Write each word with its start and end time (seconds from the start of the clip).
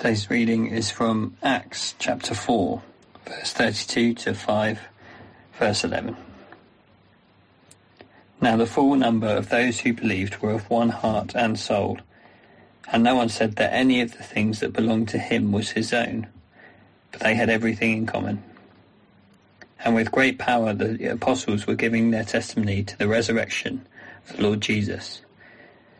Today's 0.00 0.30
reading 0.30 0.68
is 0.68 0.90
from 0.90 1.36
Acts 1.42 1.94
chapter 1.98 2.34
4, 2.34 2.80
verse 3.26 3.52
32 3.52 4.14
to 4.14 4.32
5, 4.32 4.80
verse 5.58 5.84
11. 5.84 6.16
Now 8.40 8.56
the 8.56 8.64
full 8.64 8.94
number 8.94 9.26
of 9.26 9.50
those 9.50 9.80
who 9.80 9.92
believed 9.92 10.40
were 10.40 10.52
of 10.52 10.70
one 10.70 10.88
heart 10.88 11.36
and 11.36 11.58
soul, 11.58 11.98
and 12.90 13.02
no 13.02 13.14
one 13.14 13.28
said 13.28 13.56
that 13.56 13.74
any 13.74 14.00
of 14.00 14.16
the 14.16 14.22
things 14.22 14.60
that 14.60 14.72
belonged 14.72 15.10
to 15.10 15.18
him 15.18 15.52
was 15.52 15.72
his 15.72 15.92
own, 15.92 16.28
but 17.12 17.20
they 17.20 17.34
had 17.34 17.50
everything 17.50 17.92
in 17.92 18.06
common. 18.06 18.42
And 19.84 19.94
with 19.94 20.10
great 20.10 20.38
power 20.38 20.72
the 20.72 21.12
apostles 21.12 21.66
were 21.66 21.74
giving 21.74 22.10
their 22.10 22.24
testimony 22.24 22.84
to 22.84 22.96
the 22.96 23.06
resurrection 23.06 23.86
of 24.26 24.38
the 24.38 24.44
Lord 24.44 24.62
Jesus, 24.62 25.20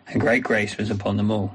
and 0.08 0.22
great 0.22 0.42
grace 0.42 0.78
was 0.78 0.90
upon 0.90 1.18
them 1.18 1.30
all. 1.30 1.54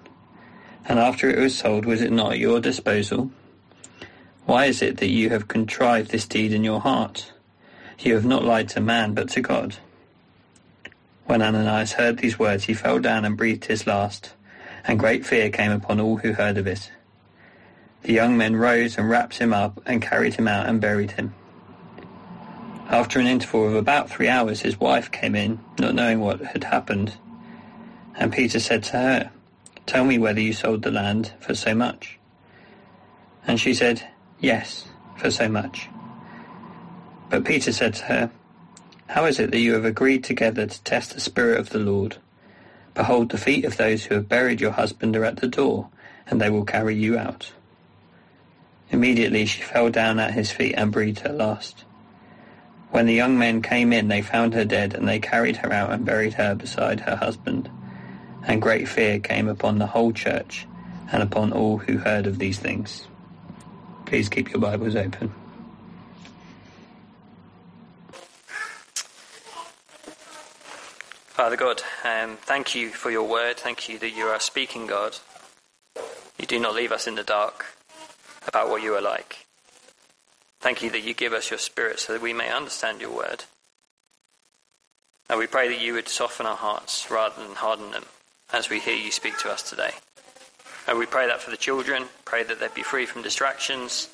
And 0.85 0.99
after 0.99 1.29
it 1.29 1.39
was 1.39 1.57
sold, 1.57 1.85
was 1.85 2.01
it 2.01 2.11
not 2.11 2.33
at 2.33 2.39
your 2.39 2.59
disposal? 2.59 3.31
Why 4.45 4.65
is 4.65 4.81
it 4.81 4.97
that 4.97 5.09
you 5.09 5.29
have 5.29 5.47
contrived 5.47 6.11
this 6.11 6.27
deed 6.27 6.51
in 6.51 6.63
your 6.63 6.81
heart? 6.81 7.31
You 7.99 8.15
have 8.15 8.25
not 8.25 8.43
lied 8.43 8.69
to 8.69 8.81
man, 8.81 9.13
but 9.13 9.29
to 9.29 9.41
God. 9.41 9.77
When 11.25 11.41
Ananias 11.41 11.93
heard 11.93 12.17
these 12.17 12.39
words, 12.39 12.63
he 12.65 12.73
fell 12.73 12.99
down 12.99 13.23
and 13.23 13.37
breathed 13.37 13.65
his 13.65 13.85
last, 13.85 14.33
and 14.83 14.99
great 14.99 15.25
fear 15.25 15.49
came 15.49 15.71
upon 15.71 15.99
all 15.99 16.17
who 16.17 16.33
heard 16.33 16.57
of 16.57 16.67
it. 16.67 16.91
The 18.01 18.13
young 18.13 18.35
men 18.35 18.55
rose 18.55 18.97
and 18.97 19.09
wrapped 19.09 19.37
him 19.37 19.53
up 19.53 19.79
and 19.85 20.01
carried 20.01 20.33
him 20.33 20.47
out 20.47 20.67
and 20.67 20.81
buried 20.81 21.11
him. 21.11 21.35
After 22.89 23.19
an 23.19 23.27
interval 23.27 23.67
of 23.67 23.75
about 23.75 24.09
three 24.09 24.27
hours, 24.27 24.61
his 24.61 24.79
wife 24.79 25.11
came 25.11 25.35
in, 25.35 25.59
not 25.79 25.95
knowing 25.95 26.19
what 26.19 26.41
had 26.41 26.65
happened. 26.65 27.15
And 28.15 28.33
Peter 28.33 28.59
said 28.59 28.83
to 28.85 28.97
her, 28.97 29.31
Tell 29.91 30.05
me 30.05 30.17
whether 30.17 30.39
you 30.39 30.53
sold 30.53 30.83
the 30.83 30.89
land 30.89 31.33
for 31.41 31.53
so 31.53 31.75
much. 31.75 32.17
And 33.45 33.59
she 33.59 33.73
said, 33.73 34.07
Yes, 34.39 34.87
for 35.17 35.29
so 35.29 35.49
much. 35.49 35.89
But 37.29 37.43
Peter 37.43 37.73
said 37.73 37.95
to 37.95 38.05
her, 38.05 38.31
How 39.07 39.25
is 39.25 39.37
it 39.37 39.51
that 39.51 39.59
you 39.59 39.73
have 39.73 39.83
agreed 39.83 40.23
together 40.23 40.65
to 40.65 40.83
test 40.83 41.13
the 41.13 41.19
Spirit 41.19 41.59
of 41.59 41.71
the 41.71 41.79
Lord? 41.79 42.15
Behold, 42.93 43.31
the 43.31 43.37
feet 43.37 43.65
of 43.65 43.75
those 43.75 44.05
who 44.05 44.15
have 44.15 44.29
buried 44.29 44.61
your 44.61 44.71
husband 44.71 45.17
are 45.17 45.25
at 45.25 45.41
the 45.41 45.47
door, 45.49 45.89
and 46.25 46.39
they 46.39 46.49
will 46.49 46.63
carry 46.63 46.95
you 46.95 47.17
out. 47.17 47.51
Immediately 48.91 49.45
she 49.45 49.61
fell 49.61 49.89
down 49.89 50.19
at 50.19 50.33
his 50.33 50.51
feet 50.51 50.75
and 50.77 50.93
breathed 50.93 51.19
her 51.19 51.33
last. 51.33 51.83
When 52.91 53.07
the 53.07 53.13
young 53.13 53.37
men 53.37 53.61
came 53.61 53.91
in, 53.91 54.07
they 54.07 54.21
found 54.21 54.53
her 54.53 54.63
dead, 54.63 54.93
and 54.93 55.05
they 55.05 55.19
carried 55.19 55.57
her 55.57 55.73
out 55.73 55.91
and 55.91 56.05
buried 56.05 56.35
her 56.35 56.55
beside 56.55 57.01
her 57.01 57.17
husband. 57.17 57.69
And 58.43 58.61
great 58.61 58.87
fear 58.87 59.19
came 59.19 59.47
upon 59.47 59.77
the 59.77 59.85
whole 59.85 60.11
church 60.11 60.67
and 61.11 61.21
upon 61.21 61.53
all 61.53 61.77
who 61.77 61.97
heard 61.97 62.25
of 62.25 62.39
these 62.39 62.57
things. 62.57 63.07
Please 64.05 64.29
keep 64.29 64.51
your 64.51 64.59
Bibles 64.59 64.95
open. 64.95 65.31
Father 71.27 71.55
God, 71.55 71.81
um, 72.03 72.37
thank 72.41 72.75
you 72.75 72.89
for 72.89 73.09
your 73.09 73.27
word. 73.27 73.57
Thank 73.57 73.89
you 73.89 73.97
that 73.99 74.11
you 74.11 74.25
are 74.25 74.39
speaking, 74.39 74.85
God. 74.85 75.17
You 76.37 76.45
do 76.45 76.59
not 76.59 76.75
leave 76.75 76.91
us 76.91 77.07
in 77.07 77.15
the 77.15 77.23
dark 77.23 77.65
about 78.47 78.69
what 78.69 78.83
you 78.83 78.93
are 78.95 79.01
like. 79.01 79.45
Thank 80.59 80.83
you 80.83 80.91
that 80.91 81.03
you 81.03 81.13
give 81.13 81.33
us 81.33 81.49
your 81.49 81.57
spirit 81.57 81.99
so 81.99 82.13
that 82.13 82.21
we 82.21 82.33
may 82.33 82.51
understand 82.51 83.01
your 83.01 83.11
word. 83.11 83.45
And 85.29 85.39
we 85.39 85.47
pray 85.47 85.67
that 85.69 85.81
you 85.81 85.93
would 85.93 86.09
soften 86.09 86.45
our 86.45 86.57
hearts 86.57 87.09
rather 87.09 87.41
than 87.41 87.55
harden 87.55 87.91
them 87.91 88.05
as 88.53 88.69
we 88.69 88.79
hear 88.79 88.95
you 88.95 89.11
speak 89.11 89.37
to 89.39 89.51
us 89.51 89.61
today. 89.61 89.91
And 90.87 90.97
we 90.97 91.05
pray 91.05 91.27
that 91.27 91.41
for 91.41 91.51
the 91.51 91.57
children, 91.57 92.05
pray 92.25 92.43
that 92.43 92.59
they'd 92.59 92.73
be 92.73 92.83
free 92.83 93.05
from 93.05 93.21
distractions, 93.21 94.09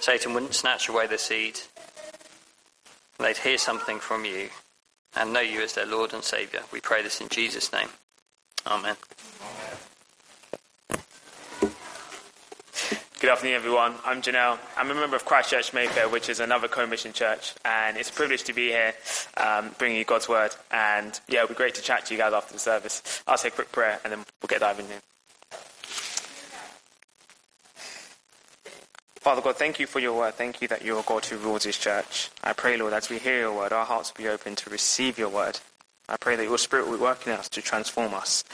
Satan 0.00 0.34
wouldn't 0.34 0.54
snatch 0.54 0.88
away 0.88 1.06
the 1.06 1.18
seed, 1.18 1.60
they'd 3.18 3.36
hear 3.36 3.58
something 3.58 3.98
from 3.98 4.24
you 4.24 4.48
and 5.16 5.32
know 5.32 5.40
you 5.40 5.62
as 5.62 5.72
their 5.72 5.86
Lord 5.86 6.12
and 6.12 6.22
Saviour. 6.22 6.62
We 6.72 6.80
pray 6.80 7.02
this 7.02 7.20
in 7.20 7.28
Jesus' 7.28 7.72
name. 7.72 7.88
Amen. 8.66 8.96
Good 13.26 13.32
afternoon, 13.32 13.56
everyone. 13.56 13.94
I'm 14.04 14.22
Janelle. 14.22 14.56
I'm 14.76 14.88
a 14.88 14.94
member 14.94 15.16
of 15.16 15.24
Christ 15.24 15.50
Church 15.50 15.72
Mayfair, 15.72 16.08
which 16.08 16.28
is 16.28 16.38
another 16.38 16.68
co-mission 16.68 17.12
church, 17.12 17.54
and 17.64 17.96
it's 17.96 18.08
a 18.08 18.12
privilege 18.12 18.44
to 18.44 18.52
be 18.52 18.68
here, 18.68 18.94
um, 19.36 19.74
bringing 19.78 19.98
you 19.98 20.04
God's 20.04 20.28
word. 20.28 20.54
And 20.70 21.20
yeah, 21.26 21.42
it'll 21.42 21.48
be 21.48 21.56
great 21.56 21.74
to 21.74 21.82
chat 21.82 22.06
to 22.06 22.14
you 22.14 22.20
guys 22.20 22.32
after 22.32 22.52
the 22.52 22.60
service. 22.60 23.24
I'll 23.26 23.36
say 23.36 23.48
a 23.48 23.50
quick 23.50 23.72
prayer, 23.72 23.98
and 24.04 24.12
then 24.12 24.20
we'll 24.20 24.46
get 24.46 24.60
diving 24.60 24.86
in. 24.86 25.00
Father 29.16 29.42
God, 29.42 29.56
thank 29.56 29.80
you 29.80 29.88
for 29.88 29.98
your 29.98 30.16
word. 30.16 30.34
Thank 30.34 30.62
you 30.62 30.68
that 30.68 30.84
you 30.84 30.96
are 30.96 31.02
God 31.02 31.24
who 31.24 31.36
rules 31.36 31.64
this 31.64 31.78
church. 31.78 32.30
I 32.44 32.52
pray, 32.52 32.76
Lord, 32.76 32.92
as 32.92 33.10
we 33.10 33.18
hear 33.18 33.40
your 33.40 33.56
word, 33.56 33.72
our 33.72 33.86
hearts 33.86 34.12
will 34.16 34.22
be 34.22 34.28
open 34.28 34.54
to 34.54 34.70
receive 34.70 35.18
your 35.18 35.30
word. 35.30 35.58
I 36.08 36.16
pray 36.16 36.36
that 36.36 36.44
your 36.44 36.58
spirit 36.58 36.86
will 36.86 37.00
work 37.00 37.26
in 37.26 37.32
us 37.32 37.48
to 37.48 37.60
transform 37.60 38.14
us, 38.14 38.44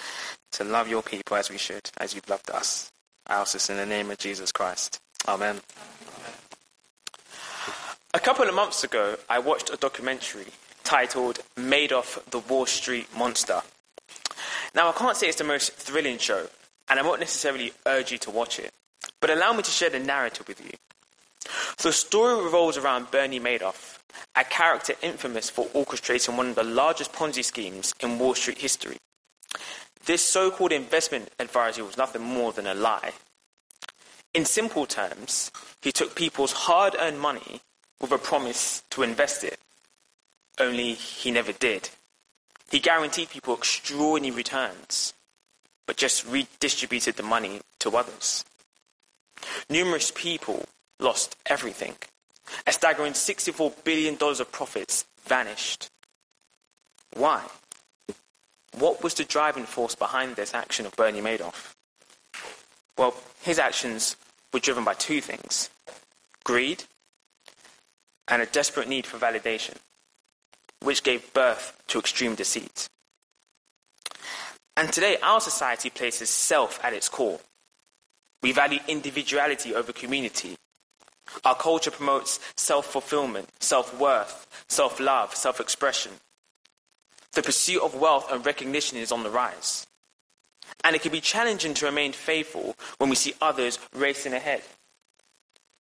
to 0.52 0.64
love 0.64 0.88
your 0.88 1.02
people 1.02 1.36
as 1.36 1.50
we 1.50 1.58
should, 1.58 1.90
as 1.98 2.14
you've 2.14 2.30
loved 2.30 2.50
us. 2.50 2.90
I 3.26 3.34
ask 3.34 3.52
this 3.52 3.70
in 3.70 3.76
the 3.76 3.86
name 3.86 4.10
of 4.10 4.18
Jesus 4.18 4.52
Christ. 4.52 5.00
Amen. 5.28 5.60
A 8.14 8.20
couple 8.20 8.46
of 8.46 8.54
months 8.54 8.84
ago, 8.84 9.16
I 9.30 9.38
watched 9.38 9.70
a 9.70 9.76
documentary 9.76 10.46
titled 10.84 11.38
Madoff 11.56 12.22
the 12.30 12.40
Wall 12.40 12.66
Street 12.66 13.08
Monster. 13.16 13.62
Now, 14.74 14.88
I 14.88 14.92
can't 14.92 15.16
say 15.16 15.28
it's 15.28 15.38
the 15.38 15.44
most 15.44 15.72
thrilling 15.72 16.18
show, 16.18 16.48
and 16.88 16.98
I 16.98 17.02
won't 17.02 17.20
necessarily 17.20 17.72
urge 17.86 18.12
you 18.12 18.18
to 18.18 18.30
watch 18.30 18.58
it. 18.58 18.72
But 19.20 19.30
allow 19.30 19.52
me 19.52 19.62
to 19.62 19.70
share 19.70 19.90
the 19.90 19.98
narrative 19.98 20.48
with 20.48 20.60
you. 20.64 20.72
The 21.82 21.92
story 21.92 22.42
revolves 22.42 22.76
around 22.76 23.10
Bernie 23.10 23.40
Madoff, 23.40 23.98
a 24.36 24.44
character 24.44 24.94
infamous 25.02 25.48
for 25.48 25.66
orchestrating 25.66 26.36
one 26.36 26.48
of 26.48 26.54
the 26.54 26.64
largest 26.64 27.12
Ponzi 27.12 27.44
schemes 27.44 27.94
in 28.00 28.18
Wall 28.18 28.34
Street 28.34 28.58
history. 28.58 28.96
This 30.04 30.22
so 30.22 30.50
called 30.50 30.72
investment 30.72 31.30
advisor 31.38 31.84
was 31.84 31.96
nothing 31.96 32.22
more 32.22 32.52
than 32.52 32.66
a 32.66 32.74
lie. 32.74 33.12
In 34.34 34.44
simple 34.44 34.86
terms, 34.86 35.50
he 35.80 35.92
took 35.92 36.14
people's 36.14 36.52
hard 36.52 36.96
earned 36.98 37.20
money 37.20 37.60
with 38.00 38.10
a 38.10 38.18
promise 38.18 38.82
to 38.90 39.02
invest 39.02 39.44
it, 39.44 39.60
only 40.58 40.94
he 40.94 41.30
never 41.30 41.52
did. 41.52 41.90
He 42.70 42.80
guaranteed 42.80 43.30
people 43.30 43.54
extraordinary 43.54 44.34
returns, 44.34 45.12
but 45.86 45.96
just 45.96 46.26
redistributed 46.26 47.16
the 47.16 47.22
money 47.22 47.60
to 47.80 47.96
others. 47.96 48.44
Numerous 49.68 50.12
people 50.14 50.64
lost 50.98 51.36
everything. 51.46 51.94
A 52.66 52.72
staggering 52.72 53.12
$64 53.12 53.84
billion 53.84 54.16
of 54.20 54.52
profits 54.52 55.04
vanished. 55.24 55.90
Why? 57.14 57.42
What 58.78 59.02
was 59.02 59.14
the 59.14 59.24
driving 59.24 59.64
force 59.64 59.94
behind 59.94 60.36
this 60.36 60.54
action 60.54 60.86
of 60.86 60.96
Bernie 60.96 61.20
Madoff? 61.20 61.74
Well, 62.96 63.14
his 63.42 63.58
actions 63.58 64.16
were 64.52 64.60
driven 64.60 64.84
by 64.84 64.94
two 64.94 65.20
things 65.20 65.70
greed 66.44 66.84
and 68.28 68.42
a 68.42 68.46
desperate 68.46 68.88
need 68.88 69.06
for 69.06 69.18
validation, 69.18 69.76
which 70.80 71.02
gave 71.02 71.32
birth 71.32 71.80
to 71.88 71.98
extreme 71.98 72.34
deceit. 72.34 72.88
And 74.76 74.92
today, 74.92 75.18
our 75.22 75.40
society 75.40 75.90
places 75.90 76.30
self 76.30 76.82
at 76.82 76.94
its 76.94 77.08
core. 77.08 77.40
We 78.42 78.52
value 78.52 78.80
individuality 78.88 79.74
over 79.74 79.92
community. 79.92 80.56
Our 81.44 81.54
culture 81.54 81.90
promotes 81.90 82.40
self 82.56 82.86
fulfillment, 82.86 83.48
self 83.60 83.98
worth, 83.98 84.46
self 84.68 84.98
love, 84.98 85.34
self 85.34 85.60
expression. 85.60 86.12
The 87.32 87.42
pursuit 87.42 87.82
of 87.82 87.94
wealth 87.94 88.30
and 88.30 88.44
recognition 88.44 88.98
is 88.98 89.12
on 89.12 89.22
the 89.22 89.30
rise. 89.30 89.86
And 90.84 90.94
it 90.96 91.02
can 91.02 91.12
be 91.12 91.20
challenging 91.20 91.74
to 91.74 91.86
remain 91.86 92.12
faithful 92.12 92.76
when 92.98 93.10
we 93.10 93.16
see 93.16 93.34
others 93.40 93.78
racing 93.94 94.34
ahead. 94.34 94.62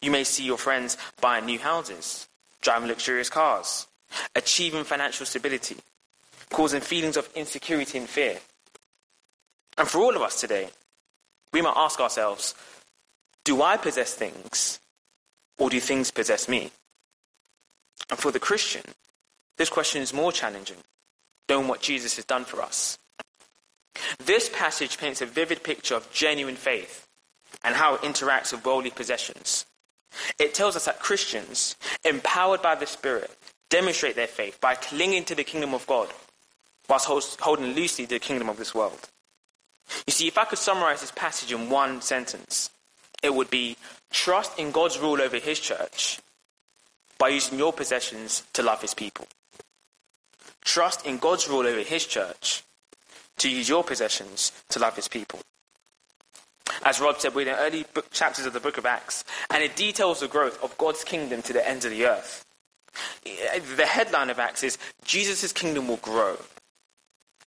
You 0.02 0.12
may 0.12 0.24
see 0.24 0.44
your 0.44 0.58
friends 0.58 0.98
buying 1.20 1.46
new 1.46 1.60
houses, 1.60 2.28
driving 2.62 2.88
luxurious 2.88 3.30
cars, 3.30 3.88
achieving 4.36 4.84
financial 4.84 5.26
stability, 5.26 5.78
causing 6.50 6.82
feelings 6.82 7.18
of 7.18 7.30
insecurity 7.36 7.98
and 7.98 8.10
fear. 8.10 8.40
And 9.78 9.88
for 9.88 10.00
all 10.00 10.16
of 10.16 10.22
us 10.22 10.40
today, 10.40 10.70
we 11.54 11.62
might 11.62 11.78
ask 11.78 12.00
ourselves 12.00 12.56
do 13.44 13.62
I 13.64 13.78
possess 13.78 14.14
things, 14.14 14.80
or 15.58 15.70
do 15.70 15.80
things 15.80 16.12
possess 16.12 16.48
me? 16.48 16.72
And 18.10 18.20
for 18.20 18.32
the 18.32 18.40
Christian, 18.40 18.84
this 19.58 19.70
question 19.70 20.02
is 20.02 20.14
more 20.14 20.32
challenging, 20.32 20.78
knowing 21.52 21.68
what 21.68 21.82
Jesus 21.82 22.16
has 22.16 22.24
done 22.24 22.46
for 22.46 22.62
us. 22.62 22.98
This 24.26 24.48
passage 24.48 24.98
paints 24.98 25.22
a 25.22 25.26
vivid 25.26 25.64
picture 25.64 25.96
of 25.96 26.10
genuine 26.14 26.56
faith 26.56 27.06
and 27.62 27.76
how 27.76 27.96
it 27.96 28.02
interacts 28.04 28.54
with 28.54 28.66
worldly 28.66 28.90
possessions. 28.90 29.66
It 30.40 30.54
tells 30.54 30.78
us 30.78 30.86
that 30.86 31.02
Christians, 31.02 31.76
empowered 32.06 32.62
by 32.62 32.76
the 32.76 32.88
Spirit, 32.88 33.30
demonstrate 33.70 34.16
their 34.16 34.28
faith 34.28 34.62
by 34.62 34.76
clinging 34.76 35.26
to 35.26 35.36
the 35.36 35.44
kingdom 35.44 35.74
of 35.74 35.86
God, 35.88 36.08
whilst 36.88 37.42
holding 37.42 37.74
loosely 37.74 38.06
to 38.06 38.16
the 38.16 38.20
kingdom 38.20 38.48
of 38.48 38.56
this 38.56 38.74
world. 38.74 39.10
You 40.08 40.14
see, 40.14 40.30
if 40.30 40.38
I 40.38 40.46
could 40.46 40.58
summarize 40.58 41.02
this 41.02 41.12
passage 41.12 41.52
in 41.52 41.70
one 41.70 42.02
sentence, 42.02 42.70
it 43.22 43.36
would 43.36 43.50
be 43.50 43.76
trust 44.10 44.58
in 44.58 44.72
God's 44.72 45.00
rule 45.00 45.22
over 45.22 45.38
his 45.38 45.60
church 45.60 46.20
by 47.18 47.28
using 47.28 47.58
your 47.58 47.74
possessions 47.74 48.44
to 48.54 48.64
love 48.64 48.82
his 48.82 48.94
people. 48.94 49.28
Trust 50.64 51.06
in 51.06 51.18
God's 51.18 51.48
rule 51.48 51.66
over 51.66 51.82
his 51.82 52.06
church 52.06 52.64
to 53.38 53.50
use 53.50 53.68
your 53.68 53.84
possessions 53.84 54.52
to 54.70 54.80
love 54.80 54.96
his 54.96 55.08
people. 55.08 55.40
As 56.84 57.02
Rob 57.02 57.20
said, 57.20 57.36
we're 57.36 57.42
in 57.42 57.48
the 57.48 57.60
early 57.60 57.86
book, 57.94 58.10
chapters 58.12 58.46
of 58.46 58.54
the 58.54 58.60
book 58.60 58.78
of 58.78 58.86
Acts, 58.86 59.24
and 59.50 59.64
it 59.64 59.76
details 59.76 60.20
the 60.20 60.28
growth 60.28 60.64
of 60.64 60.78
God's 60.78 61.04
kingdom 61.04 61.42
to 61.44 61.54
the 61.54 61.68
ends 61.68 61.86
of 61.86 61.92
the 61.92 62.06
earth. 62.06 62.46
The 63.24 63.86
headline 63.86 64.30
of 64.30 64.40
Acts 64.40 64.64
is 64.64 64.78
Jesus' 65.04 65.52
kingdom 65.52 65.88
will 65.88 65.98
grow, 65.98 66.38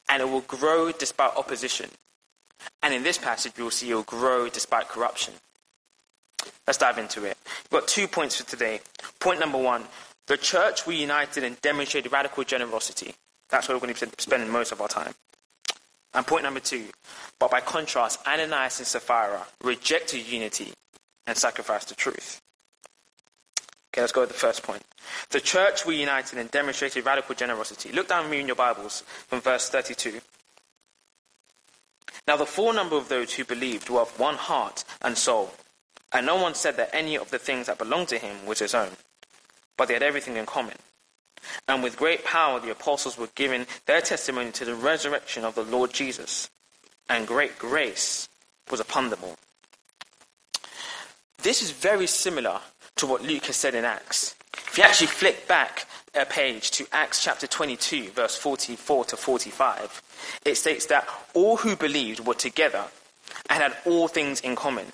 and 0.09 0.23
it 0.23 0.29
will 0.29 0.43
grow 0.43 0.93
despite 0.93 1.37
opposition. 1.37 1.91
And 2.83 2.95
in 2.95 3.03
this 3.03 3.19
passage, 3.19 3.53
we 3.57 3.63
will 3.63 3.71
see 3.71 3.91
it 3.91 3.95
will 3.95 4.03
grow 4.03 4.49
despite 4.49 4.89
corruption. 4.89 5.35
Let's 6.67 6.79
dive 6.79 6.99
into 6.99 7.25
it. 7.25 7.37
We've 7.71 7.81
got 7.81 7.89
two 7.89 8.09
points 8.09 8.41
for 8.41 8.49
today. 8.49 8.81
Point 9.21 9.41
number 9.41 9.59
one 9.59 9.85
the 10.27 10.37
church 10.37 10.87
we 10.87 10.97
united 10.97 11.45
and 11.45 11.61
demonstrated 11.61 12.13
radical 12.13 12.45
generosity. 12.45 13.15
That's 13.51 13.69
where 13.69 13.77
we're 13.77 13.83
going 13.83 13.95
to 13.95 14.07
be 14.07 14.13
spending 14.19 14.51
most 14.51 14.73
of 14.73 14.81
our 14.81 14.89
time. 14.89 15.15
And 16.15 16.27
point 16.27 16.45
number 16.45 16.61
two, 16.61 16.87
but 17.39 17.51
by 17.51 17.61
contrast, 17.61 18.21
Ananias 18.27 18.79
and 18.79 18.87
Sapphira 18.87 19.43
rejected 19.63 20.27
unity 20.27 20.73
and 21.27 21.37
sacrificed 21.37 21.89
the 21.89 21.95
truth. 21.95 22.41
Okay, 23.93 24.01
let's 24.01 24.13
go 24.13 24.23
with 24.23 24.31
the 24.31 24.35
first 24.35 24.63
point. 24.63 24.83
The 25.31 25.41
church 25.41 25.85
we 25.85 25.97
united 25.97 26.39
and 26.39 26.51
demonstrated 26.51 27.05
radical 27.05 27.35
generosity. 27.35 27.93
Look 27.93 28.09
down 28.09 28.25
with 28.25 28.33
me 28.33 28.41
in 28.41 28.47
your 28.47 28.57
Bibles 28.57 29.03
from 29.29 29.41
verse 29.41 29.69
32. 29.69 30.21
Now 32.27 32.37
the 32.37 32.47
full 32.47 32.73
number 32.73 32.97
of 32.97 33.09
those 33.09 33.35
who 33.35 33.45
believed 33.45 33.91
were 33.91 34.01
of 34.01 34.19
one 34.19 34.37
heart 34.37 34.85
and 35.03 35.19
soul, 35.19 35.53
and 36.13 36.27
no 36.27 36.37
one 36.37 36.55
said 36.55 36.77
that 36.77 36.95
any 36.95 37.17
of 37.17 37.31
the 37.31 37.39
things 37.39 37.67
that 37.67 37.79
belonged 37.79 38.09
to 38.09 38.19
him 38.19 38.47
was 38.47 38.61
his 38.61 38.75
own, 38.75 38.91
but 39.77 39.89
they 39.89 39.95
had 39.95 40.03
everything 40.03 40.37
in 40.37 40.47
common. 40.47 40.77
And 41.69 41.83
with 41.83 41.97
great 41.97 42.25
power 42.25 42.61
the 42.61 42.71
apostles 42.71 43.19
were 43.19 43.29
giving 43.35 43.67
their 43.87 44.01
testimony 44.01 44.53
to 44.53 44.65
the 44.65 44.75
resurrection 44.75 45.45
of 45.45 45.55
the 45.55 45.65
Lord 45.65 45.93
Jesus, 45.93 46.51
and 47.09 47.27
great 47.27 47.59
grace 47.59 48.29
was 48.71 48.81
upon 48.81 49.11
them 49.11 49.21
all. 49.23 49.37
This 51.43 51.63
is 51.63 51.71
very 51.71 52.07
similar 52.07 52.61
to 52.97 53.07
what 53.07 53.23
Luke 53.23 53.45
has 53.47 53.57
said 53.57 53.75
in 53.75 53.85
Acts. 53.85 54.35
If 54.55 54.79
you 54.79 54.85
actually 54.85 55.09
flick 55.09 55.47
back 55.47 55.87
a 56.15 56.25
page 56.25 56.71
to 56.73 56.87
Acts 56.93 57.23
chapter 57.23 57.47
22, 57.47 58.11
verse 58.11 58.37
44 58.37 59.05
to 59.07 59.17
45, 59.17 60.03
it 60.45 60.55
states 60.55 60.87
that 60.87 61.07
all 61.35 61.57
who 61.57 61.77
believed 61.77 62.27
were 62.27 62.35
together 62.35 62.85
and 63.51 63.63
had 63.63 63.77
all 63.85 64.09
things 64.09 64.41
in 64.41 64.57
common. 64.57 64.87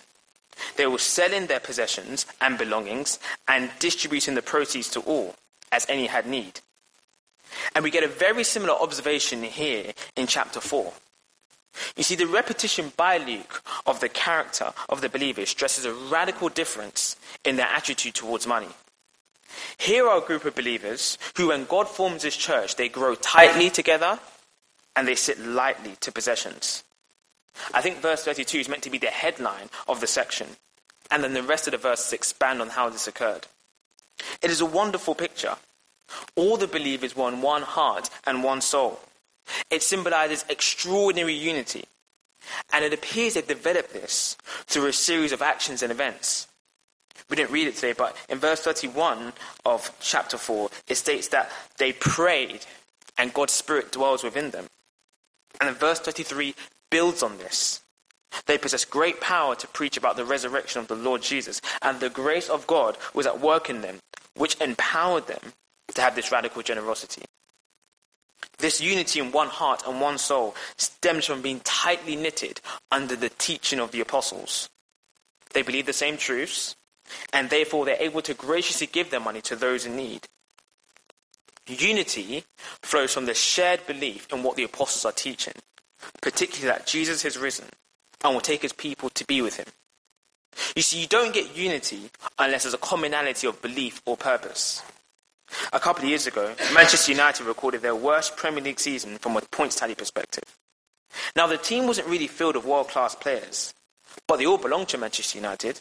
They 0.77 0.87
were 0.87 0.99
selling 0.99 1.47
their 1.47 1.61
possessions 1.61 2.27
and 2.41 2.59
belongings 2.59 3.19
and 3.49 3.71
distributing 3.79 4.35
the 4.35 4.43
proceeds 4.43 4.91
to 4.91 5.01
all, 5.01 5.35
as 5.73 5.87
any 5.89 6.07
had 6.07 6.27
need. 6.27 6.61
And 7.75 7.83
we 7.83 7.91
get 7.91 8.05
a 8.05 8.09
very 8.09 8.45
similar 8.45 8.75
observation 8.75 9.43
here 9.43 9.93
in 10.17 10.27
chapter 10.27 10.61
4. 10.61 10.93
You 11.97 12.03
see, 12.03 12.17
the 12.17 12.27
repetition 12.27 12.93
by 12.97 13.19
Luke 13.19 13.63
of 13.87 14.01
the 14.01 14.09
character 14.09 14.73
of 14.89 15.01
the 15.01 15.09
believers 15.09 15.51
stresses 15.51 15.85
a 15.85 15.93
radical 15.93 16.49
difference 16.49 17.17
in 17.45 17.57
their 17.57 17.67
attitude 17.67 18.15
towards 18.15 18.47
money. 18.47 18.69
Here 19.79 20.07
are 20.07 20.19
a 20.19 20.27
group 20.27 20.45
of 20.45 20.55
believers 20.55 21.19
who, 21.37 21.49
when 21.49 21.65
God 21.65 21.89
forms 21.89 22.23
his 22.23 22.37
church, 22.37 22.77
they 22.77 22.89
grow 22.89 23.15
tightly 23.15 23.71
together 23.71 24.19
and 24.95 25.07
they 25.07 25.15
sit 25.15 25.41
lightly 25.41 25.97
to 26.01 26.13
possessions. 26.13 26.85
I 27.73 27.81
think 27.81 27.99
verse 27.99 28.25
32 28.25 28.59
is 28.59 28.69
meant 28.69 28.83
to 28.85 28.91
be 28.91 28.99
the 28.99 29.07
headline 29.07 29.69
of 29.89 30.01
the 30.01 30.07
section, 30.07 30.49
and 31.11 31.23
then 31.23 31.35
the 31.35 31.43
rest 31.43 31.67
of 31.67 31.73
the 31.73 31.79
verses 31.79 32.13
expand 32.13 32.61
on 32.61 32.71
how 32.71 32.89
this 32.89 33.09
occurred. 33.09 33.47
It 34.43 34.51
is 34.51 34.61
a 34.61 34.67
wonderful 34.67 35.15
picture. 35.15 35.57
All 36.37 36.57
the 36.57 36.67
believers 36.67 37.17
were 37.17 37.25
on 37.25 37.43
one 37.43 37.63
heart 37.63 38.11
and 38.27 38.43
one 38.43 38.61
soul. 38.61 39.01
It 39.71 39.83
symbolizes 39.83 40.45
extraordinary 40.49 41.35
unity, 41.35 41.85
and 42.73 42.85
it 42.85 42.93
appears 42.93 43.35
they 43.35 43.43
developed 43.43 43.93
this 43.93 44.37
through 44.67 44.87
a 44.87 44.93
series 44.93 45.33
of 45.33 45.43
actions 45.43 45.83
and 45.83 45.93
events. 45.93 46.47
We 47.29 47.37
didn't 47.37 47.53
read 47.53 47.69
it 47.69 47.77
today, 47.77 47.93
but 47.93 48.17
in 48.29 48.39
verse 48.39 48.61
31 48.61 49.33
of 49.65 49.93
chapter 50.01 50.37
4, 50.37 50.71
it 50.89 50.97
states 50.97 51.29
that 51.29 51.51
they 51.79 51.93
prayed 51.93 52.67
and 53.17 53.33
God's 53.35 53.53
Spirit 53.53 53.93
dwells 53.93 54.25
within 54.25 54.51
them. 54.51 54.67
And 55.61 55.69
in 55.69 55.77
verse 55.77 56.01
33 56.01 56.55
builds 56.91 57.23
on 57.23 57.39
this. 57.39 57.81
They 58.47 58.59
possess 58.59 58.85
great 58.85 59.21
power 59.21 59.55
to 59.57 59.67
preach 59.69 59.97
about 59.97 60.17
the 60.17 60.25
resurrection 60.25 60.81
of 60.81 60.89
the 60.89 60.95
Lord 60.95 61.23
Jesus, 61.23 61.61
and 61.83 61.99
the 61.99 62.11
grace 62.11 62.49
of 62.49 62.67
God 62.67 62.97
was 63.15 63.27
at 63.27 63.41
work 63.41 63.69
in 63.69 63.81
them, 63.81 63.99
which 64.37 64.61
empowered 64.61 65.27
them 65.27 65.53
to 65.95 66.01
have 66.01 66.15
this 66.15 66.31
radical 66.31 66.63
generosity. 66.63 67.23
This 68.59 68.81
unity 68.81 69.21
in 69.21 69.33
one 69.33 69.49
heart 69.49 69.83
and 69.87 70.01
one 70.01 70.19
soul 70.19 70.55
stems 70.77 71.25
from 71.25 71.43
being 71.43 71.61
tightly 71.61 72.15
knitted 72.15 72.61
under 72.91 73.17
the 73.17 73.31
teaching 73.31 73.81
of 73.81 73.91
the 73.91 74.01
apostles. 74.01 74.69
They 75.53 75.63
believe 75.63 75.87
the 75.87 75.93
same 75.93 76.17
truths, 76.17 76.77
and 77.33 77.51
therefore 77.51 77.85
they're 77.85 77.97
able 77.99 78.23
to 78.23 78.35
graciously 78.35 78.87
give 78.87 79.11
their 79.11 79.21
money 79.21 79.41
to 79.43 79.57
those 79.57 79.87
in 79.87 79.97
need. 79.97 80.29
Unity 81.67 82.45
flows 82.83 83.13
from 83.13 83.27
the 83.27 83.35
shared 83.35 83.87
belief 83.87 84.27
in 84.33 84.43
what 84.43 84.57
the 84.57 84.65
apostles 84.65 85.05
are 85.05 85.15
teaching, 85.15 85.55
particularly 86.21 86.67
that 86.67 86.87
Jesus 86.87 87.23
has 87.23 87.39
risen 87.39 87.67
and 88.23 88.35
will 88.35 88.41
take 88.41 88.63
his 88.63 88.73
people 88.73 89.09
to 89.11 89.25
be 89.25 89.43
with 89.43 89.57
him. 89.57 89.67
You 90.75 90.83
see, 90.83 91.01
you 91.01 91.07
don't 91.07 91.33
get 91.35 91.57
unity 91.57 92.11
unless 92.39 92.65
there's 92.65 92.75
a 92.75 92.79
commonality 92.79 93.47
of 93.47 93.63
belief 93.63 94.03
or 94.05 94.17
purpose. 94.17 94.83
A 95.73 95.81
couple 95.81 96.05
of 96.05 96.09
years 96.09 96.27
ago, 96.27 96.55
Manchester 96.75 97.13
United 97.13 97.45
recorded 97.45 97.83
their 97.83 97.95
worst 97.95 98.37
Premier 98.37 98.63
League 98.63 98.81
season 98.81 99.19
from 99.19 99.37
a 99.37 99.41
points 99.41 99.77
tally 99.77 99.95
perspective. 99.95 100.45
Now, 101.35 101.47
the 101.47 101.59
team 101.59 101.87
wasn't 101.87 102.09
really 102.09 102.29
filled 102.29 102.57
with 102.57 102.65
world 102.65 102.89
class 102.89 103.15
players, 103.15 103.75
but 104.29 104.37
they 104.37 104.47
all 104.47 104.59
belonged 104.59 104.89
to 104.89 104.99
Manchester 104.99 105.39
United. 105.39 105.81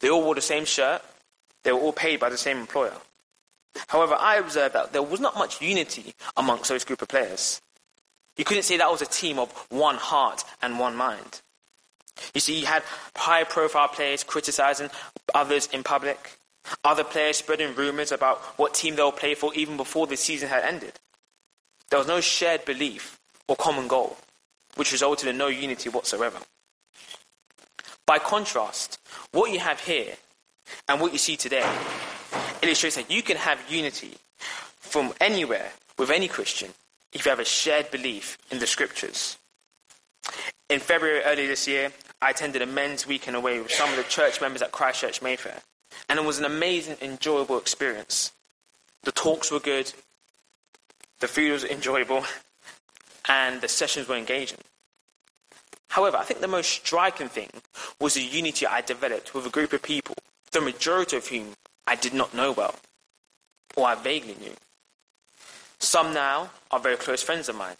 They 0.00 0.08
all 0.08 0.22
wore 0.22 0.34
the 0.34 0.40
same 0.40 0.64
shirt, 0.64 1.02
they 1.64 1.72
were 1.72 1.80
all 1.80 1.92
paid 1.92 2.20
by 2.20 2.30
the 2.30 2.38
same 2.38 2.58
employer. 2.58 2.96
However, 3.88 4.16
I 4.18 4.36
observed 4.36 4.74
that 4.74 4.92
there 4.92 5.02
was 5.02 5.20
not 5.20 5.36
much 5.36 5.60
unity 5.60 6.14
amongst 6.36 6.70
those 6.70 6.84
group 6.84 7.02
of 7.02 7.08
players. 7.08 7.60
You 8.36 8.44
couldn't 8.44 8.64
say 8.64 8.76
that 8.76 8.90
was 8.90 9.02
a 9.02 9.06
team 9.06 9.38
of 9.38 9.50
one 9.70 9.96
heart 9.96 10.44
and 10.62 10.78
one 10.78 10.96
mind. 10.96 11.40
You 12.34 12.40
see, 12.40 12.60
you 12.60 12.66
had 12.66 12.82
high 13.16 13.44
profile 13.44 13.88
players 13.88 14.24
criticizing 14.24 14.90
others 15.34 15.68
in 15.72 15.82
public, 15.82 16.38
other 16.84 17.04
players 17.04 17.38
spreading 17.38 17.74
rumors 17.74 18.12
about 18.12 18.38
what 18.56 18.74
team 18.74 18.96
they'll 18.96 19.12
play 19.12 19.34
for 19.34 19.52
even 19.54 19.76
before 19.76 20.06
the 20.06 20.16
season 20.16 20.48
had 20.48 20.64
ended. 20.64 20.92
There 21.90 21.98
was 21.98 22.08
no 22.08 22.20
shared 22.20 22.64
belief 22.64 23.18
or 23.46 23.56
common 23.56 23.88
goal, 23.88 24.16
which 24.76 24.92
resulted 24.92 25.28
in 25.28 25.36
no 25.36 25.48
unity 25.48 25.88
whatsoever. 25.88 26.38
By 28.06 28.18
contrast, 28.18 28.98
what 29.32 29.52
you 29.52 29.60
have 29.60 29.80
here 29.80 30.14
and 30.88 31.00
what 31.00 31.12
you 31.12 31.18
see 31.18 31.36
today 31.36 31.66
illustrates 32.62 32.96
that 32.96 33.10
you 33.10 33.22
can 33.22 33.36
have 33.36 33.60
unity 33.70 34.14
from 34.78 35.12
anywhere 35.20 35.72
with 35.98 36.10
any 36.10 36.28
Christian 36.28 36.70
if 37.14 37.24
you 37.24 37.30
have 37.30 37.40
a 37.40 37.44
shared 37.44 37.90
belief 37.90 38.36
in 38.50 38.58
the 38.58 38.66
scriptures. 38.66 39.38
In 40.68 40.80
February 40.80 41.22
earlier 41.22 41.46
this 41.46 41.68
year, 41.68 41.92
I 42.20 42.30
attended 42.30 42.62
a 42.62 42.66
men's 42.66 43.06
weekend 43.06 43.36
away 43.36 43.60
with 43.60 43.70
some 43.70 43.90
of 43.90 43.96
the 43.96 44.02
church 44.04 44.40
members 44.40 44.62
at 44.62 44.72
Christ 44.72 45.00
Church 45.00 45.22
Mayfair. 45.22 45.62
and 46.08 46.18
it 46.18 46.24
was 46.24 46.38
an 46.38 46.44
amazing, 46.44 46.96
enjoyable 47.00 47.58
experience. 47.58 48.32
The 49.04 49.12
talks 49.12 49.50
were 49.50 49.60
good, 49.60 49.92
the 51.20 51.28
food 51.28 51.52
was 51.52 51.64
enjoyable, 51.64 52.24
and 53.28 53.60
the 53.60 53.68
sessions 53.68 54.08
were 54.08 54.16
engaging. 54.16 54.58
However, 55.88 56.16
I 56.16 56.24
think 56.24 56.40
the 56.40 56.48
most 56.48 56.70
striking 56.70 57.28
thing 57.28 57.50
was 58.00 58.14
the 58.14 58.22
unity 58.22 58.66
I 58.66 58.80
developed 58.80 59.34
with 59.34 59.46
a 59.46 59.50
group 59.50 59.72
of 59.72 59.82
people, 59.82 60.16
the 60.50 60.60
majority 60.60 61.16
of 61.16 61.28
whom 61.28 61.54
I 61.86 61.94
did 61.94 62.14
not 62.14 62.34
know 62.34 62.52
well, 62.52 62.74
or 63.76 63.86
I 63.86 63.94
vaguely 63.94 64.34
knew. 64.40 64.54
Some 65.84 66.14
now 66.14 66.50
are 66.70 66.80
very 66.80 66.96
close 66.96 67.22
friends 67.22 67.48
of 67.48 67.56
mine. 67.56 67.76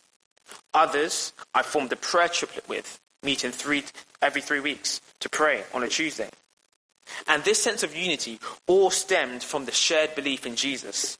Others 0.74 1.32
I 1.54 1.62
formed 1.62 1.90
a 1.90 1.96
prayer 1.96 2.28
triplet 2.28 2.68
with, 2.68 3.00
meeting 3.22 3.50
three, 3.50 3.82
every 4.20 4.42
three 4.42 4.60
weeks 4.60 5.00
to 5.20 5.30
pray 5.30 5.64
on 5.72 5.82
a 5.82 5.88
Tuesday. 5.88 6.28
And 7.26 7.42
this 7.42 7.62
sense 7.62 7.82
of 7.82 7.96
unity 7.96 8.38
all 8.66 8.90
stemmed 8.90 9.42
from 9.42 9.64
the 9.64 9.72
shared 9.72 10.14
belief 10.14 10.44
in 10.44 10.54
Jesus. 10.54 11.16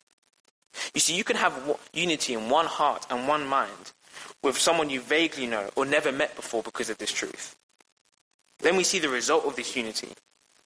You 0.92 1.00
see, 1.00 1.16
you 1.16 1.24
can 1.24 1.36
have 1.36 1.78
unity 1.94 2.34
in 2.34 2.50
one 2.50 2.66
heart 2.66 3.06
and 3.08 3.26
one 3.26 3.46
mind 3.46 3.92
with 4.42 4.58
someone 4.58 4.90
you 4.90 5.00
vaguely 5.00 5.46
know 5.46 5.70
or 5.76 5.86
never 5.86 6.12
met 6.12 6.36
before 6.36 6.62
because 6.62 6.90
of 6.90 6.98
this 6.98 7.12
truth. 7.12 7.56
Then 8.58 8.76
we 8.76 8.84
see 8.84 8.98
the 8.98 9.08
result 9.08 9.46
of 9.46 9.56
this 9.56 9.74
unity 9.74 10.08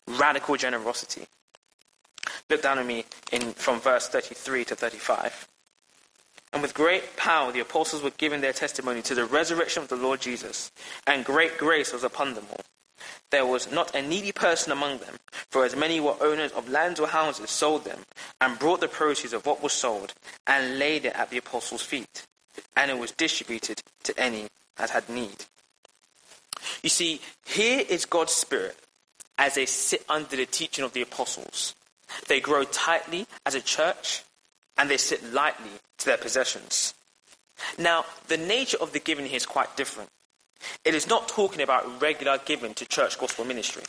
radical 0.08 0.56
generosity. 0.56 1.26
Look 2.50 2.62
down 2.62 2.78
at 2.78 2.87
me 2.87 3.04
in, 3.30 3.52
from 3.52 3.78
verse 3.78 4.08
33 4.08 4.64
to 4.64 4.75
35. 4.75 5.46
And 6.52 6.62
with 6.62 6.75
great 6.75 7.17
power 7.17 7.52
the 7.52 7.61
apostles 7.61 8.02
were 8.02 8.11
giving 8.11 8.40
their 8.40 8.52
testimony 8.52 9.02
to 9.02 9.14
the 9.14 9.25
resurrection 9.25 9.83
of 9.83 9.88
the 9.88 9.97
Lord 9.97 10.21
Jesus, 10.21 10.71
and 11.07 11.25
great 11.25 11.59
grace 11.59 11.93
was 11.93 12.05
upon 12.05 12.35
them 12.35 12.47
all. 12.50 12.64
There 13.31 13.47
was 13.47 13.71
not 13.71 13.95
a 13.95 14.02
needy 14.02 14.33
person 14.33 14.73
among 14.73 14.99
them, 14.99 15.17
for 15.50 15.64
as 15.64 15.76
many 15.76 16.00
were 16.00 16.17
owners 16.21 16.52
of 16.52 16.69
lands 16.69 16.99
or 16.99 17.07
houses 17.07 17.50
sold 17.50 17.85
them, 17.85 18.00
and 18.40 18.59
brought 18.59 18.81
the 18.81 18.88
proceeds 18.88 19.35
of 19.35 19.45
what 19.45 19.62
was 19.62 19.73
sold, 19.73 20.14
and 20.47 20.78
laid 20.78 21.05
it 21.05 21.14
at 21.14 21.31
the 21.31 21.38
apostles' 21.38 21.83
feet, 21.83 22.26
and 22.76 22.90
it 22.90 22.99
was 22.99 23.12
distributed 23.12 23.83
to 24.05 24.19
any 24.19 24.49
that 24.76 24.90
had 24.90 25.09
need. 25.09 25.45
You 26.83 26.88
see, 26.88 27.21
here 27.45 27.85
is 27.88 28.07
God's 28.07 28.33
Spirit 28.33 28.76
as 29.37 29.55
they 29.55 29.67
sit 29.67 30.05
under 30.09 30.37
the 30.37 30.47
teaching 30.47 30.85
of 30.85 30.93
the 30.93 31.02
apostles. 31.02 31.75
They 32.26 32.40
grow 32.40 32.64
tightly 32.64 33.26
as 33.45 33.55
a 33.55 33.61
church, 33.61 34.23
and 34.78 34.88
they 34.88 34.97
sit 34.97 35.32
lightly 35.32 35.70
to 35.99 36.06
their 36.06 36.16
possessions. 36.16 36.94
Now, 37.76 38.04
the 38.28 38.37
nature 38.37 38.78
of 38.80 38.92
the 38.92 39.00
giving 39.00 39.26
here 39.26 39.37
is 39.37 39.47
quite 39.47 39.76
different. 39.76 40.11
It 40.85 40.94
is 40.94 41.08
not 41.08 41.28
talking 41.28 41.61
about 41.61 42.00
regular 42.00 42.38
giving 42.44 42.75
to 42.75 42.87
church 42.87 43.18
gospel 43.18 43.44
ministry. 43.44 43.82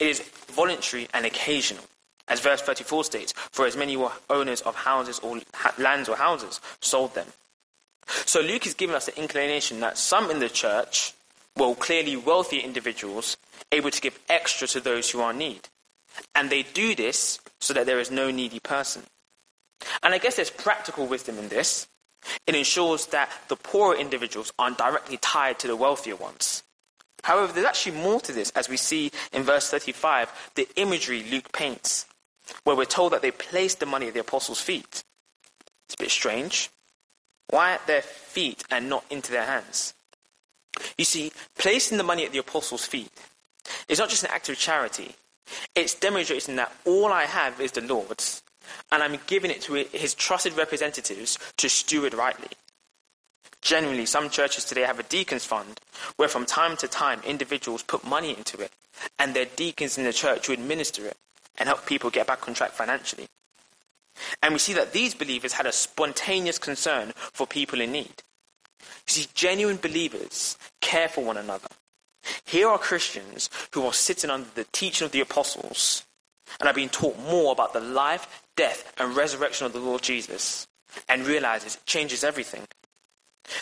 It 0.00 0.08
is 0.08 0.20
voluntary 0.48 1.08
and 1.14 1.26
occasional. 1.26 1.84
As 2.28 2.40
verse 2.40 2.62
34 2.62 3.04
states, 3.04 3.32
for 3.50 3.66
as 3.66 3.76
many 3.76 3.96
were 3.96 4.12
owners 4.30 4.60
of 4.62 4.74
houses 4.74 5.18
or 5.18 5.40
lands 5.78 6.08
or 6.08 6.16
houses 6.16 6.60
sold 6.80 7.14
them. 7.14 7.26
So 8.06 8.40
Luke 8.40 8.66
is 8.66 8.74
giving 8.74 8.96
us 8.96 9.06
the 9.06 9.18
inclination 9.18 9.80
that 9.80 9.98
some 9.98 10.30
in 10.30 10.38
the 10.38 10.48
church, 10.48 11.14
well, 11.56 11.74
clearly 11.74 12.16
wealthy 12.16 12.60
individuals, 12.60 13.36
able 13.70 13.90
to 13.90 14.00
give 14.00 14.18
extra 14.28 14.66
to 14.68 14.80
those 14.80 15.10
who 15.10 15.20
are 15.20 15.32
in 15.32 15.38
need. 15.38 15.68
And 16.34 16.50
they 16.50 16.62
do 16.62 16.94
this 16.94 17.40
so 17.60 17.74
that 17.74 17.86
there 17.86 18.00
is 18.00 18.10
no 18.10 18.30
needy 18.30 18.60
person. 18.60 19.02
And 20.02 20.14
I 20.14 20.18
guess 20.18 20.36
there's 20.36 20.50
practical 20.50 21.06
wisdom 21.06 21.38
in 21.38 21.48
this. 21.48 21.88
It 22.46 22.54
ensures 22.54 23.06
that 23.06 23.30
the 23.48 23.56
poorer 23.56 23.96
individuals 23.96 24.52
aren't 24.58 24.78
directly 24.78 25.16
tied 25.16 25.58
to 25.60 25.66
the 25.66 25.76
wealthier 25.76 26.16
ones. 26.16 26.62
However, 27.24 27.52
there's 27.52 27.66
actually 27.66 27.98
more 27.98 28.20
to 28.20 28.32
this, 28.32 28.50
as 28.50 28.68
we 28.68 28.76
see 28.76 29.12
in 29.32 29.42
verse 29.42 29.70
35, 29.70 30.52
the 30.54 30.68
imagery 30.76 31.24
Luke 31.30 31.52
paints, 31.52 32.06
where 32.64 32.76
we're 32.76 32.84
told 32.84 33.12
that 33.12 33.22
they 33.22 33.30
placed 33.30 33.80
the 33.80 33.86
money 33.86 34.08
at 34.08 34.14
the 34.14 34.20
apostles' 34.20 34.60
feet. 34.60 35.04
It's 35.86 35.94
a 35.94 36.02
bit 36.02 36.10
strange. 36.10 36.70
Why 37.48 37.72
at 37.72 37.86
their 37.86 38.02
feet 38.02 38.64
and 38.70 38.88
not 38.88 39.04
into 39.10 39.30
their 39.30 39.44
hands? 39.44 39.94
You 40.98 41.04
see, 41.04 41.32
placing 41.58 41.98
the 41.98 42.04
money 42.04 42.24
at 42.24 42.32
the 42.32 42.38
apostles' 42.38 42.86
feet 42.86 43.12
is 43.88 43.98
not 43.98 44.08
just 44.08 44.24
an 44.24 44.30
act 44.32 44.48
of 44.48 44.56
charity, 44.56 45.14
it's 45.74 45.94
demonstrating 45.94 46.56
that 46.56 46.72
all 46.84 47.12
I 47.12 47.24
have 47.24 47.60
is 47.60 47.72
the 47.72 47.82
Lord's, 47.82 48.42
and 48.90 49.02
I'm 49.02 49.18
giving 49.26 49.50
it 49.50 49.60
to 49.62 49.74
his 49.74 50.14
trusted 50.14 50.56
representatives 50.56 51.38
to 51.58 51.68
steward 51.68 52.14
rightly. 52.14 52.48
Generally, 53.60 54.06
some 54.06 54.28
churches 54.28 54.64
today 54.64 54.82
have 54.82 54.98
a 54.98 55.04
deacons 55.04 55.44
fund 55.44 55.78
where 56.16 56.28
from 56.28 56.44
time 56.44 56.76
to 56.78 56.88
time 56.88 57.20
individuals 57.24 57.82
put 57.82 58.04
money 58.04 58.36
into 58.36 58.60
it, 58.60 58.72
and 59.18 59.34
they're 59.34 59.44
deacons 59.44 59.96
in 59.98 60.04
the 60.04 60.12
church 60.12 60.46
who 60.46 60.52
administer 60.52 61.06
it 61.06 61.16
and 61.58 61.68
help 61.68 61.86
people 61.86 62.10
get 62.10 62.26
back 62.26 62.48
on 62.48 62.54
track 62.54 62.72
financially. 62.72 63.26
And 64.42 64.52
we 64.52 64.58
see 64.58 64.72
that 64.74 64.92
these 64.92 65.14
believers 65.14 65.52
had 65.52 65.66
a 65.66 65.72
spontaneous 65.72 66.58
concern 66.58 67.12
for 67.16 67.46
people 67.46 67.80
in 67.80 67.92
need. 67.92 68.22
You 68.80 68.86
see, 69.06 69.26
genuine 69.34 69.76
believers 69.76 70.56
care 70.80 71.08
for 71.08 71.24
one 71.24 71.36
another. 71.36 71.68
Here 72.44 72.68
are 72.68 72.78
Christians 72.78 73.48
who 73.72 73.84
are 73.86 73.92
sitting 73.92 74.30
under 74.30 74.48
the 74.54 74.66
teaching 74.72 75.04
of 75.04 75.12
the 75.12 75.20
apostles 75.20 76.04
and 76.60 76.68
are 76.68 76.74
being 76.74 76.88
taught 76.88 77.18
more 77.18 77.52
about 77.52 77.72
the 77.72 77.80
life, 77.80 78.41
death, 78.56 78.92
and 78.98 79.16
resurrection 79.16 79.66
of 79.66 79.72
the 79.72 79.80
Lord 79.80 80.02
Jesus 80.02 80.66
and 81.08 81.26
realizes 81.26 81.76
it 81.76 81.86
changes 81.86 82.24
everything. 82.24 82.62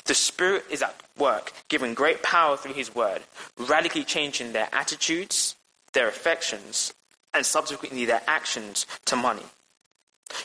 The 0.05 0.15
Spirit 0.15 0.65
is 0.71 0.83
at 0.83 0.95
work, 1.19 1.53
giving 1.69 1.95
great 1.95 2.23
power 2.23 2.57
through 2.57 2.75
His 2.75 2.95
Word, 2.95 3.23
radically 3.59 4.05
changing 4.05 4.53
their 4.53 4.69
attitudes, 4.73 5.57
their 5.93 6.09
affections, 6.09 6.93
and 7.33 7.47
subsequently 7.47 8.05
their 8.05 8.23
actions 8.27 8.87
to 9.07 9.17
money. 9.17 9.45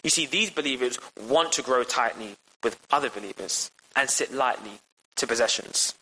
You 0.04 0.10
see, 0.10 0.26
these 0.26 0.50
believers 0.50 1.00
want 1.28 1.52
to 1.54 1.62
grow 1.62 1.84
tightly 1.84 2.36
with 2.64 2.80
other 2.92 3.10
believers 3.10 3.72
and 3.96 4.10
sit 4.10 4.34
lightly 4.34 4.80
to 5.18 5.28
possessions. 5.28 5.94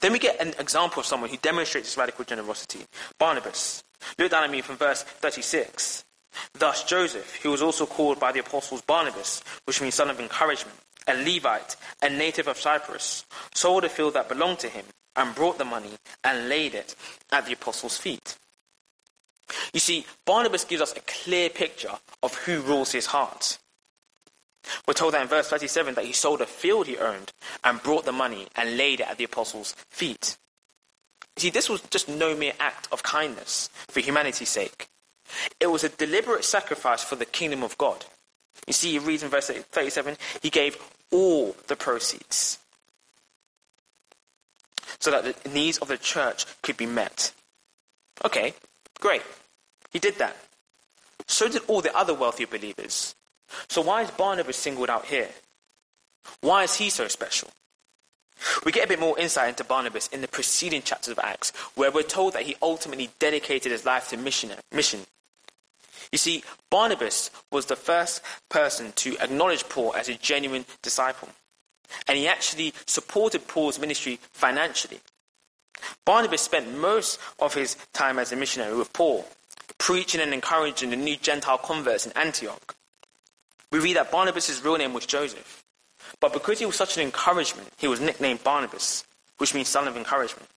Then 0.00 0.12
we 0.12 0.18
get 0.18 0.40
an 0.40 0.54
example 0.58 1.00
of 1.00 1.06
someone 1.06 1.30
who 1.30 1.36
demonstrates 1.36 1.88
this 1.88 1.98
radical 1.98 2.24
generosity 2.24 2.80
Barnabas. 3.18 3.82
Look 4.18 4.30
down 4.30 4.44
at 4.44 4.50
me 4.50 4.60
from 4.60 4.76
verse 4.76 5.02
36. 5.02 6.04
Thus 6.52 6.84
Joseph, 6.84 7.36
who 7.42 7.50
was 7.50 7.62
also 7.62 7.86
called 7.86 8.20
by 8.20 8.32
the 8.32 8.40
apostles 8.40 8.82
Barnabas, 8.82 9.42
which 9.64 9.80
means 9.80 9.94
son 9.94 10.10
of 10.10 10.20
encouragement, 10.20 10.76
a 11.06 11.14
Levite, 11.14 11.76
a 12.02 12.08
native 12.08 12.48
of 12.48 12.58
Cyprus, 12.58 13.24
sold 13.54 13.84
a 13.84 13.88
field 13.88 14.14
that 14.14 14.28
belonged 14.28 14.58
to 14.60 14.68
him 14.68 14.86
and 15.16 15.34
brought 15.34 15.58
the 15.58 15.64
money 15.64 15.92
and 16.22 16.48
laid 16.48 16.74
it 16.74 16.94
at 17.30 17.46
the 17.46 17.52
apostles' 17.52 17.96
feet. 17.96 18.36
You 19.72 19.80
see, 19.80 20.06
Barnabas 20.24 20.64
gives 20.64 20.82
us 20.82 20.96
a 20.96 21.00
clear 21.00 21.50
picture 21.50 21.92
of 22.22 22.34
who 22.34 22.60
rules 22.60 22.92
his 22.92 23.06
heart. 23.06 23.58
We're 24.86 24.94
told 24.94 25.14
that 25.14 25.22
in 25.22 25.28
verse 25.28 25.48
37 25.48 25.94
that 25.94 26.06
he 26.06 26.12
sold 26.12 26.40
a 26.40 26.46
field 26.46 26.86
he 26.86 26.96
owned 26.96 27.32
and 27.62 27.82
brought 27.82 28.06
the 28.06 28.12
money 28.12 28.48
and 28.56 28.76
laid 28.76 29.00
it 29.00 29.08
at 29.08 29.18
the 29.18 29.24
apostles' 29.24 29.74
feet. 29.90 30.38
You 31.36 31.42
see, 31.42 31.50
this 31.50 31.68
was 31.68 31.82
just 31.90 32.08
no 32.08 32.34
mere 32.34 32.54
act 32.60 32.88
of 32.90 33.02
kindness 33.02 33.68
for 33.88 34.00
humanity's 34.00 34.48
sake. 34.48 34.86
It 35.60 35.68
was 35.68 35.84
a 35.84 35.88
deliberate 35.88 36.44
sacrifice 36.44 37.02
for 37.02 37.16
the 37.16 37.24
kingdom 37.24 37.62
of 37.62 37.78
God. 37.78 38.04
You 38.66 38.72
see, 38.72 38.92
he 38.92 38.98
reads 38.98 39.22
in 39.22 39.30
verse 39.30 39.48
37 39.48 40.16
he 40.42 40.50
gave 40.50 40.76
all 41.10 41.56
the 41.66 41.76
proceeds 41.76 42.58
so 44.98 45.10
that 45.10 45.42
the 45.42 45.48
needs 45.50 45.78
of 45.78 45.88
the 45.88 45.98
church 45.98 46.46
could 46.62 46.76
be 46.76 46.86
met. 46.86 47.32
Okay, 48.24 48.54
great. 49.00 49.22
He 49.92 49.98
did 49.98 50.16
that. 50.16 50.36
So 51.26 51.48
did 51.48 51.62
all 51.68 51.80
the 51.80 51.94
other 51.96 52.14
wealthy 52.14 52.44
believers. 52.44 53.14
So 53.68 53.82
why 53.82 54.02
is 54.02 54.10
Barnabas 54.10 54.56
singled 54.56 54.90
out 54.90 55.06
here? 55.06 55.28
Why 56.40 56.64
is 56.64 56.76
he 56.76 56.90
so 56.90 57.08
special? 57.08 57.50
We 58.64 58.72
get 58.72 58.84
a 58.84 58.88
bit 58.88 59.00
more 59.00 59.18
insight 59.18 59.48
into 59.48 59.64
Barnabas 59.64 60.08
in 60.08 60.20
the 60.20 60.28
preceding 60.28 60.82
chapters 60.82 61.12
of 61.12 61.18
Acts, 61.18 61.52
where 61.74 61.90
we're 61.90 62.02
told 62.02 62.34
that 62.34 62.42
he 62.42 62.56
ultimately 62.62 63.10
dedicated 63.18 63.72
his 63.72 63.84
life 63.84 64.08
to 64.08 64.16
mission. 64.16 64.50
You 66.12 66.18
see, 66.18 66.44
Barnabas 66.70 67.30
was 67.50 67.66
the 67.66 67.76
first 67.76 68.22
person 68.48 68.92
to 68.96 69.16
acknowledge 69.18 69.68
Paul 69.68 69.94
as 69.94 70.08
a 70.08 70.14
genuine 70.14 70.66
disciple, 70.82 71.30
and 72.06 72.18
he 72.18 72.28
actually 72.28 72.74
supported 72.86 73.48
Paul's 73.48 73.78
ministry 73.78 74.20
financially. 74.32 75.00
Barnabas 76.04 76.42
spent 76.42 76.76
most 76.76 77.18
of 77.40 77.54
his 77.54 77.76
time 77.92 78.18
as 78.18 78.30
a 78.30 78.36
missionary 78.36 78.76
with 78.76 78.92
Paul, 78.92 79.26
preaching 79.78 80.20
and 80.20 80.32
encouraging 80.32 80.90
the 80.90 80.96
new 80.96 81.16
Gentile 81.16 81.58
converts 81.58 82.06
in 82.06 82.12
Antioch. 82.12 82.76
We 83.72 83.80
read 83.80 83.96
that 83.96 84.12
Barnabas' 84.12 84.64
real 84.64 84.76
name 84.78 84.92
was 84.92 85.06
Joseph. 85.06 85.63
But 86.24 86.32
because 86.32 86.58
he 86.58 86.64
was 86.64 86.76
such 86.76 86.96
an 86.96 87.02
encouragement, 87.02 87.68
he 87.76 87.86
was 87.86 88.00
nicknamed 88.00 88.42
Barnabas, 88.42 89.04
which 89.36 89.52
means 89.52 89.68
son 89.68 89.86
of 89.86 89.94
encouragement. 89.94 90.48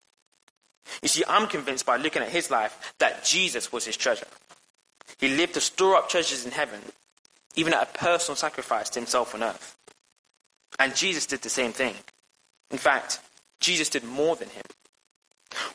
You 1.02 1.10
see, 1.10 1.26
I'm 1.28 1.46
convinced 1.46 1.86
by 1.86 1.98
looking 1.98 2.22
at 2.22 2.30
his 2.30 2.50
life 2.50 2.94
that 3.00 3.26
Jesus 3.26 3.70
was 3.70 3.84
his 3.84 3.98
treasure. 3.98 4.28
He 5.20 5.28
lived 5.28 5.56
to 5.56 5.60
store 5.60 5.98
up 5.98 6.08
treasures 6.08 6.46
in 6.46 6.52
heaven, 6.52 6.80
even 7.56 7.74
at 7.74 7.84
a 7.84 7.98
personal 7.98 8.38
sacrifice 8.38 8.90
to 8.92 9.02
himself 9.02 9.36
on 9.36 9.44
earth. 9.44 9.76
And 10.80 10.96
Jesus 10.96 11.26
did 11.26 11.42
the 11.42 11.50
same 11.50 11.74
thing. 11.74 11.96
In 12.72 12.78
fact, 12.78 13.20
Jesus 13.60 13.90
did 13.90 14.06
more 14.06 14.38
than 14.38 14.48
him. 14.48 14.64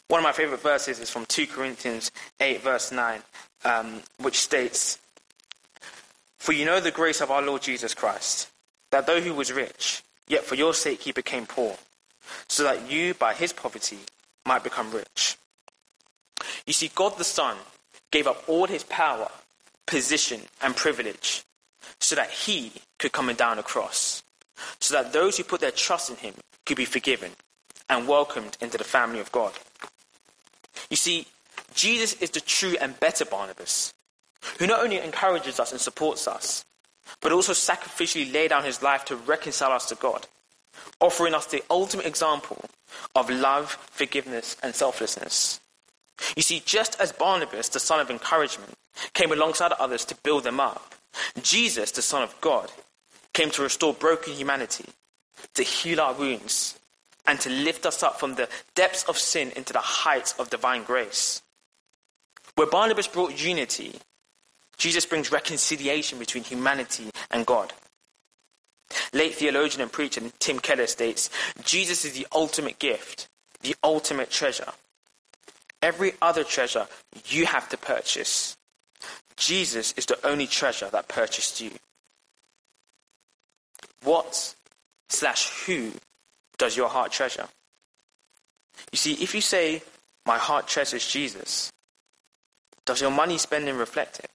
One 0.09 0.21
of 0.21 0.25
my 0.25 0.33
favorite 0.33 0.63
verses 0.63 1.01
is 1.01 1.11
from 1.11 1.27
2 1.27 1.49
Corinthians 1.49 2.11
8, 2.41 2.63
verse 2.63 2.93
9, 2.93 3.21
um, 3.67 4.01
which 4.17 4.41
states, 4.41 4.99
For 6.39 6.55
you 6.55 6.65
know 6.65 6.81
the 6.81 6.91
grace 6.91 7.21
of 7.21 7.31
our 7.31 7.43
Lord 7.43 7.61
Jesus 7.61 7.93
Christ, 7.93 8.49
that 8.93 9.07
though 9.07 9.21
he 9.21 9.31
was 9.31 9.53
rich, 9.53 10.05
yet 10.29 10.45
for 10.45 10.55
your 10.55 10.73
sake 10.73 11.03
he 11.03 11.13
became 11.13 11.47
poor, 11.47 11.77
so 12.47 12.63
that 12.63 12.89
you, 12.89 13.15
by 13.15 13.35
his 13.35 13.53
poverty, 13.53 13.99
might 14.47 14.63
become 14.63 14.93
rich. 14.93 15.37
You 16.67 16.73
see, 16.73 16.91
God 16.95 17.19
the 17.19 17.25
Son 17.25 17.57
gave 18.11 18.27
up 18.27 18.45
all 18.47 18.67
his 18.67 18.85
power, 18.85 19.29
position, 19.87 20.43
and 20.63 20.77
privilege 20.77 21.43
so 21.99 22.15
that 22.15 22.31
he 22.31 22.73
could 22.99 23.13
come 23.13 23.29
and 23.29 23.39
down 23.39 23.59
a 23.59 23.63
cross, 23.63 24.23
so 24.79 24.95
that 24.95 25.13
those 25.13 25.37
who 25.37 25.45
put 25.45 25.61
their 25.61 25.71
trust 25.71 26.11
in 26.11 26.17
him 26.17 26.35
could 26.67 26.77
be 26.77 26.85
forgiven 26.85 27.31
and 27.89 28.07
welcomed 28.07 28.57
into 28.61 28.79
the 28.79 28.85
family 28.85 29.21
of 29.21 29.33
God. 29.33 29.53
You 30.91 30.97
see, 30.97 31.27
Jesus 31.75 32.15
is 32.15 32.31
the 32.31 32.41
true 32.41 32.77
and 32.81 32.99
better 33.01 33.25
Barnabas, 33.25 33.95
who 34.59 34.67
not 34.67 34.83
only 34.83 34.99
encourages 34.99 35.59
us 35.59 35.73
and 35.73 35.81
supports 35.81 36.29
us, 36.29 36.65
but 37.21 37.32
also 37.32 37.52
sacrificially 37.52 38.32
laid 38.32 38.49
down 38.49 38.64
his 38.64 38.82
life 38.82 39.04
to 39.06 39.16
reconcile 39.16 39.73
us 39.73 39.87
to 39.87 39.94
God, 39.94 40.26
offering 41.00 41.35
us 41.35 41.47
the 41.47 41.62
ultimate 41.71 42.06
example 42.06 42.64
of 43.14 43.30
love, 43.30 43.73
forgiveness, 43.90 44.56
and 44.62 44.75
selflessness. 44.75 45.61
You 46.37 46.42
see, 46.42 46.62
just 46.64 47.00
as 47.00 47.12
Barnabas, 47.12 47.68
the 47.68 47.80
son 47.80 48.00
of 48.00 48.11
encouragement, 48.11 48.75
came 49.14 49.32
alongside 49.32 49.73
others 49.73 50.04
to 50.06 50.14
build 50.16 50.44
them 50.44 50.61
up, 50.61 50.94
Jesus, 51.40 51.90
the 51.90 52.02
Son 52.02 52.23
of 52.23 52.38
God, 52.40 52.71
came 53.32 53.50
to 53.50 53.62
restore 53.62 53.94
broken 53.94 54.32
humanity, 54.35 54.87
to 55.54 55.62
heal 55.62 56.00
our 56.00 56.14
wounds, 56.14 56.78
and 57.26 57.40
to 57.40 57.50
lift 57.50 57.87
us 57.87 58.02
up 58.02 58.18
from 58.18 58.35
the 58.35 58.49
depths 58.75 59.04
of 59.04 59.18
sin 59.18 59.52
into 59.56 59.73
the 59.73 59.78
heights 59.78 60.35
of 60.38 60.50
divine 60.50 60.82
grace. 60.82 61.42
Where 62.54 62.66
Barnabas 62.66 63.06
brought 63.06 63.42
unity, 63.42 63.99
Jesus 64.83 65.07
brings 65.07 65.31
reconciliation 65.31 66.19
between 66.19 66.43
humanity 66.43 67.09
and 67.31 67.47
God. 67.47 67.73
Late 69.12 69.37
theologian 69.37 69.81
and 69.81 69.93
preacher 69.93 70.21
Tim 70.41 70.59
Keller 70.59 70.89
states 70.89 71.31
Jesus 71.62 72.05
is 72.05 72.15
the 72.15 72.27
ultimate 72.35 72.81
gift, 72.81 73.29
the 73.61 73.77
ultimate 73.85 74.29
treasure. 74.29 74.73
Every 75.81 76.15
other 76.21 76.43
treasure 76.43 76.89
you 77.27 77.47
have 77.47 77.69
to 77.69 77.77
purchase. 77.77 78.57
Jesus 79.37 79.95
is 79.97 80.07
the 80.07 80.19
only 80.27 80.49
treasure 80.49 80.91
that 80.91 81.07
purchased 81.07 81.61
you. 81.61 81.71
What 84.03 84.57
slash 85.11 85.49
who 85.65 85.93
does 86.59 86.77
your 86.77 86.89
heart 86.89 87.12
treasure? 87.12 87.47
You 88.91 88.99
see, 88.99 89.12
if 89.12 89.33
you 89.33 89.43
say, 89.43 89.85
My 90.27 90.39
heart 90.39 90.67
treasures 90.67 91.07
Jesus, 91.07 91.71
does 92.85 93.01
your 93.01 93.12
money 93.12 93.39
spending 93.39 93.77
reflect 93.77 94.19
it? 94.19 94.29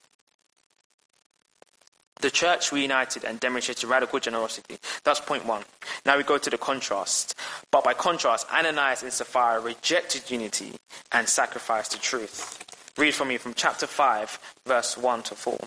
The 2.20 2.30
church 2.30 2.72
reunited 2.72 3.24
and 3.24 3.38
demonstrated 3.38 3.88
radical 3.88 4.18
generosity. 4.18 4.78
That's 5.04 5.20
point 5.20 5.46
one. 5.46 5.62
Now 6.04 6.16
we 6.16 6.24
go 6.24 6.38
to 6.38 6.50
the 6.50 6.58
contrast. 6.58 7.36
But 7.70 7.84
by 7.84 7.94
contrast, 7.94 8.46
Ananias 8.52 9.02
and 9.02 9.12
Sapphira 9.12 9.60
rejected 9.60 10.30
unity 10.30 10.72
and 11.12 11.28
sacrificed 11.28 11.92
the 11.92 11.98
truth. 11.98 12.64
Read 12.96 13.14
for 13.14 13.24
me 13.24 13.36
from 13.36 13.54
chapter 13.54 13.86
5, 13.86 14.38
verse 14.66 14.96
1 14.96 15.22
to 15.24 15.34
4. 15.36 15.58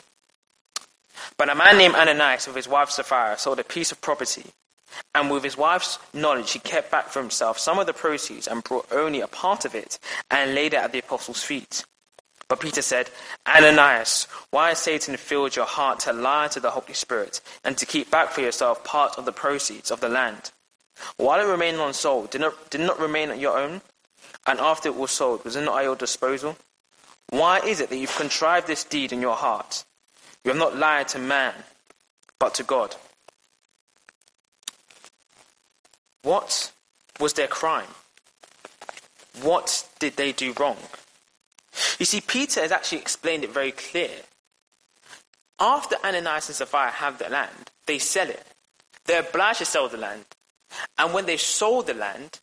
But 1.38 1.50
a 1.50 1.56
man 1.56 1.78
named 1.78 1.96
Ananias, 1.96 2.48
with 2.48 2.58
his 2.58 2.68
wife 2.68 2.90
Sapphira, 2.90 3.38
sold 3.38 3.60
a 3.60 3.64
piece 3.64 3.92
of 3.94 4.02
property. 4.02 4.46
And 5.16 5.32
with 5.32 5.44
his 5.44 5.58
wife's 5.58 6.00
knowledge, 6.14 6.52
he 6.52 6.60
kept 6.60 6.92
back 6.92 7.08
for 7.08 7.22
himself 7.22 7.58
some 7.58 7.80
of 7.80 7.86
the 7.86 7.94
proceeds 7.94 8.48
and 8.48 8.64
brought 8.64 8.92
only 8.92 9.22
a 9.22 9.28
part 9.28 9.64
of 9.64 9.74
it 9.74 9.98
and 10.30 10.54
laid 10.54 10.74
it 10.74 10.78
at 10.78 10.92
the 10.92 11.00
apostles' 11.00 11.44
feet. 11.44 11.86
But 12.52 12.60
Peter 12.60 12.82
said, 12.82 13.10
Ananias, 13.48 14.28
why 14.50 14.70
has 14.70 14.80
Satan 14.80 15.16
filled 15.16 15.56
your 15.56 15.64
heart 15.64 16.02
to 16.02 16.12
lie 16.12 16.50
to 16.50 16.60
the 16.60 16.72
Holy 16.72 16.94
Spirit 16.94 17.40
and 17.64 17.78
to 17.78 17.86
keep 17.86 18.12
back 18.12 18.32
for 18.32 18.42
yourself 18.42 18.84
part 18.84 19.18
of 19.18 19.24
the 19.24 19.32
proceeds 19.32 19.90
of 19.90 20.02
the 20.02 20.10
land? 20.10 20.52
While 21.16 21.40
it 21.40 21.50
remained 21.50 21.80
unsold, 21.80 22.30
did 22.30 22.42
not, 22.42 22.70
did 22.70 22.82
not 22.82 23.00
remain 23.00 23.30
at 23.30 23.40
your 23.40 23.58
own? 23.58 23.80
And 24.46 24.60
after 24.60 24.90
it 24.90 24.98
was 24.98 25.12
sold, 25.12 25.46
was 25.46 25.56
it 25.56 25.64
not 25.64 25.78
at 25.78 25.86
your 25.86 25.96
disposal? 25.96 26.58
Why 27.30 27.60
is 27.60 27.80
it 27.80 27.90
that 27.90 27.96
you've 27.96 28.18
contrived 28.18 28.68
this 28.68 28.84
deed 28.84 29.14
in 29.14 29.22
your 29.22 29.38
heart? 29.38 29.86
You 30.44 30.50
have 30.50 30.60
not 30.60 30.76
lied 30.76 31.08
to 31.08 31.20
man, 31.20 31.54
but 32.38 32.54
to 32.56 32.64
God. 32.64 32.98
What 36.24 36.74
was 37.18 37.32
their 37.32 37.48
crime? 37.48 37.96
What 39.42 39.88
did 40.00 40.18
they 40.18 40.34
do 40.34 40.52
wrong? 40.60 40.76
You 42.02 42.06
see, 42.06 42.22
Peter 42.22 42.62
has 42.62 42.72
actually 42.72 42.98
explained 42.98 43.44
it 43.44 43.52
very 43.52 43.72
clear. 43.72 44.10
After 45.60 45.98
Ananias 46.04 46.50
and 46.50 46.56
Sapphira 46.56 46.90
have 46.90 47.20
the 47.20 47.30
land, 47.30 47.70
they 47.86 48.00
sell 48.00 48.28
it. 48.28 48.44
They're 49.06 49.22
obliged 49.22 49.60
to 49.60 49.66
sell 49.66 49.88
the 49.88 49.98
land. 50.00 50.26
And 50.98 51.14
when 51.14 51.28
they 51.28 51.38
sold 51.38 51.86
the 51.86 51.94
land, 51.94 52.40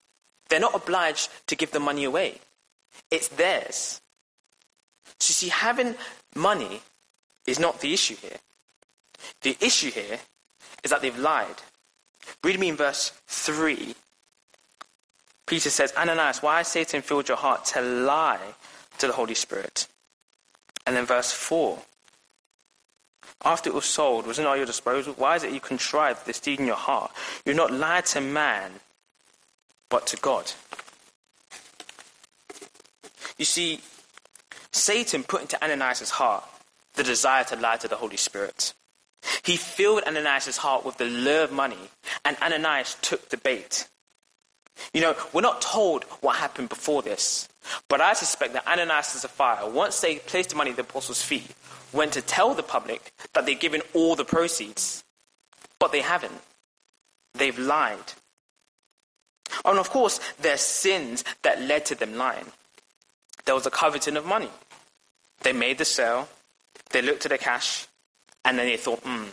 they're 0.49 0.61
not 0.61 0.77
obliged 0.77 1.29
to 1.49 1.57
give 1.57 1.73
the 1.73 1.81
money 1.81 2.05
away. 2.05 2.39
It's 3.11 3.27
theirs. 3.27 4.01
So 5.19 5.33
you 5.33 5.35
see, 5.35 5.49
having 5.49 5.97
money 6.37 6.81
is 7.45 7.59
not 7.59 7.81
the 7.81 7.93
issue 7.93 8.15
here. 8.15 8.39
The 9.43 9.57
issue 9.61 9.91
here 9.91 10.21
is 10.85 10.93
that 10.93 11.03
they've 11.03 11.19
lied. 11.19 11.63
Read 12.45 12.61
me 12.61 12.69
in 12.69 12.77
verse 12.77 13.11
3. 13.27 13.97
Peter 15.49 15.71
says, 15.71 15.93
Ananias, 15.97 16.45
why 16.45 16.59
has 16.59 16.69
Satan 16.69 17.03
filled 17.03 17.27
your 17.27 17.39
heart 17.39 17.65
to 17.65 17.81
lie 17.81 18.55
to 18.99 19.07
the 19.07 19.13
Holy 19.13 19.35
Spirit? 19.35 19.87
And 20.87 20.97
then 20.97 21.07
verse 21.07 21.33
4. 21.33 21.79
After 23.45 23.71
it 23.71 23.75
was 23.75 23.85
sold, 23.85 24.27
was 24.27 24.39
it 24.39 24.43
not 24.43 24.53
at 24.53 24.59
your 24.59 24.67
disposal? 24.67 25.15
Why 25.17 25.37
is 25.37 25.45
it 25.45 25.53
you 25.53 25.61
contrived 25.61 26.27
this 26.27 26.41
deed 26.41 26.61
in 26.61 26.67
your 26.67 26.77
heart? 26.77 27.13
You're 27.45 27.55
not 27.55 27.73
lied 27.73 28.07
to 28.07 28.21
man, 28.21 28.73
but 29.89 30.07
to 30.09 30.17
God. 30.17 30.53
You 33.37 33.45
see, 33.45 33.81
Satan 34.73 35.23
put 35.23 35.43
into 35.43 35.63
Ananias' 35.63 36.11
heart 36.11 36.45
the 36.95 37.05
desire 37.05 37.45
to 37.45 37.57
lie 37.57 37.77
to 37.77 37.89
the 37.89 37.97
Holy 37.97 38.17
Spirit. 38.17 38.75
He 39.45 39.57
filled 39.57 40.03
Ananias' 40.03 40.57
heart 40.57 40.85
with 40.85 40.97
the 40.97 41.05
lure 41.05 41.45
of 41.45 41.53
money, 41.53 41.91
and 42.25 42.37
Ananias 42.43 42.97
took 43.01 43.29
the 43.29 43.37
bait. 43.37 43.89
You 44.93 45.01
know, 45.01 45.17
we're 45.33 45.43
not 45.43 45.61
told 45.61 46.05
what 46.21 46.37
happened 46.37 46.69
before 46.69 47.03
this, 47.03 47.49
but 47.89 48.01
I 48.01 48.13
suspect 48.13 48.53
that 48.55 48.67
Ananias 48.67 49.13
and 49.13 49.21
Sapphira, 49.21 49.69
once 49.69 50.01
they 50.01 50.17
placed 50.17 50.51
the 50.51 50.57
money 50.57 50.71
at 50.71 50.77
the 50.77 50.83
apostles' 50.83 51.23
feet, 51.23 51.51
went 51.93 52.13
to 52.13 52.23
tell 52.23 52.55
the 52.55 52.63
public 52.63 53.13
that 53.35 53.47
they'd 53.47 53.61
given 53.61 53.83
all 53.95 54.15
the 54.15 54.25
proceeds. 54.25 55.05
But 55.79 55.93
they 55.93 56.01
haven't. 56.01 56.41
They've 57.35 57.59
lied. 57.59 58.13
And 59.65 59.79
of 59.79 59.91
course, 59.91 60.21
there's 60.41 60.61
sins 60.61 61.25
that 61.43 61.63
led 61.63 61.87
to 61.87 61.95
them 61.95 62.17
lying. 62.17 62.47
There 63.45 63.55
was 63.55 63.67
a 63.67 63.71
coveting 63.71 64.17
of 64.17 64.27
money. 64.27 64.51
They 65.41 65.53
made 65.53 65.79
the 65.79 65.85
sale, 65.85 66.29
they 66.91 67.03
looked 67.03 67.25
at 67.25 67.31
the 67.31 67.39
cash, 67.39 67.87
and 68.45 68.59
then 68.59 68.67
they 68.67 68.77
thought, 68.77 69.01
hmm, 69.01 69.25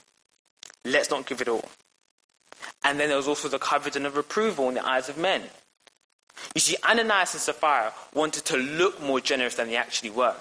let's 0.85 1.09
not 1.09 1.25
give 1.25 1.41
it 1.41 1.47
all. 1.47 1.67
And 2.85 2.99
then 2.99 3.09
there 3.09 3.17
was 3.17 3.27
also 3.27 3.49
the 3.49 3.59
coveting 3.59 4.05
of 4.05 4.15
approval 4.15 4.69
in 4.69 4.75
the 4.75 4.87
eyes 4.87 5.09
of 5.09 5.17
men. 5.17 5.41
You 6.53 6.61
see, 6.61 6.77
Ananias 6.87 7.33
and 7.33 7.41
Sapphira 7.41 7.91
wanted 8.13 8.45
to 8.45 8.57
look 8.57 9.01
more 9.01 9.19
generous 9.19 9.55
than 9.55 9.67
they 9.67 9.75
actually 9.75 10.11
were. 10.11 10.35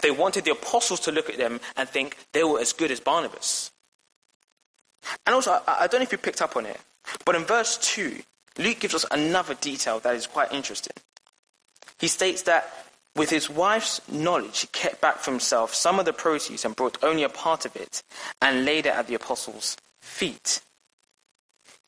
They 0.00 0.10
wanted 0.10 0.44
the 0.44 0.52
apostles 0.52 1.00
to 1.00 1.12
look 1.12 1.28
at 1.28 1.36
them 1.36 1.60
and 1.76 1.88
think 1.88 2.16
they 2.32 2.42
were 2.42 2.58
as 2.58 2.72
good 2.72 2.90
as 2.90 3.00
Barnabas. 3.00 3.70
And 5.26 5.34
also, 5.34 5.60
I, 5.68 5.76
I 5.80 5.86
don't 5.86 6.00
know 6.00 6.04
if 6.04 6.12
you 6.12 6.18
picked 6.18 6.42
up 6.42 6.56
on 6.56 6.64
it, 6.66 6.80
but 7.26 7.34
in 7.34 7.44
verse 7.44 7.76
2, 7.78 8.22
Luke 8.58 8.80
gives 8.80 8.94
us 8.94 9.04
another 9.10 9.54
detail 9.54 10.00
that 10.00 10.14
is 10.14 10.26
quite 10.26 10.52
interesting. 10.52 10.96
He 11.98 12.08
states 12.08 12.42
that 12.42 12.86
with 13.14 13.28
his 13.28 13.50
wife's 13.50 14.00
knowledge, 14.10 14.60
he 14.60 14.66
kept 14.68 15.02
back 15.02 15.18
for 15.18 15.30
himself 15.32 15.74
some 15.74 15.98
of 15.98 16.06
the 16.06 16.12
proceeds 16.12 16.64
and 16.64 16.74
brought 16.74 17.02
only 17.04 17.22
a 17.22 17.28
part 17.28 17.66
of 17.66 17.76
it 17.76 18.02
and 18.40 18.64
laid 18.64 18.86
it 18.86 18.94
at 18.94 19.06
the 19.06 19.14
apostles' 19.14 19.76
feet. 20.00 20.60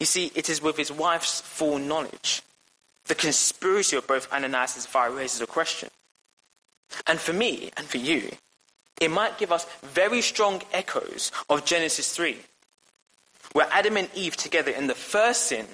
You 0.00 0.06
see, 0.06 0.30
it 0.34 0.48
is 0.48 0.62
with 0.62 0.76
his 0.76 0.92
wife's 0.92 1.40
full 1.40 1.78
knowledge. 1.78 2.42
The 3.06 3.14
conspiracy 3.14 3.96
of 3.96 4.06
both 4.06 4.32
Ananias 4.32 4.74
and 4.74 4.82
Sapphira 4.82 5.10
raises 5.10 5.40
a 5.40 5.46
question. 5.46 5.88
And 7.06 7.18
for 7.18 7.32
me 7.32 7.70
and 7.76 7.86
for 7.86 7.98
you, 7.98 8.30
it 9.00 9.10
might 9.10 9.38
give 9.38 9.52
us 9.52 9.66
very 9.82 10.20
strong 10.22 10.62
echoes 10.72 11.32
of 11.48 11.64
Genesis 11.64 12.14
3, 12.14 12.38
where 13.52 13.68
Adam 13.70 13.96
and 13.96 14.08
Eve 14.14 14.36
together 14.36 14.70
in 14.70 14.86
the 14.86 14.94
first 14.94 15.46
sin 15.46 15.66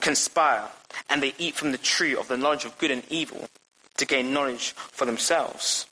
conspire 0.00 0.68
and 1.08 1.22
they 1.22 1.34
eat 1.38 1.54
from 1.54 1.72
the 1.72 1.78
tree 1.78 2.14
of 2.14 2.28
the 2.28 2.36
knowledge 2.36 2.64
of 2.64 2.78
good 2.78 2.90
and 2.90 3.02
evil 3.10 3.48
to 3.96 4.06
gain 4.06 4.32
knowledge 4.32 4.72
for 4.72 5.04
themselves. 5.04 5.86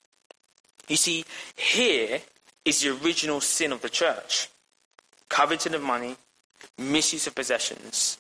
You 0.88 0.96
see, 0.96 1.24
here 1.56 2.20
is 2.64 2.80
the 2.80 2.98
original 3.02 3.40
sin 3.40 3.72
of 3.72 3.80
the 3.80 3.88
church 3.88 4.48
coveting 5.28 5.74
of 5.74 5.82
money, 5.82 6.16
misuse 6.78 7.26
of 7.26 7.34
possessions, 7.34 8.18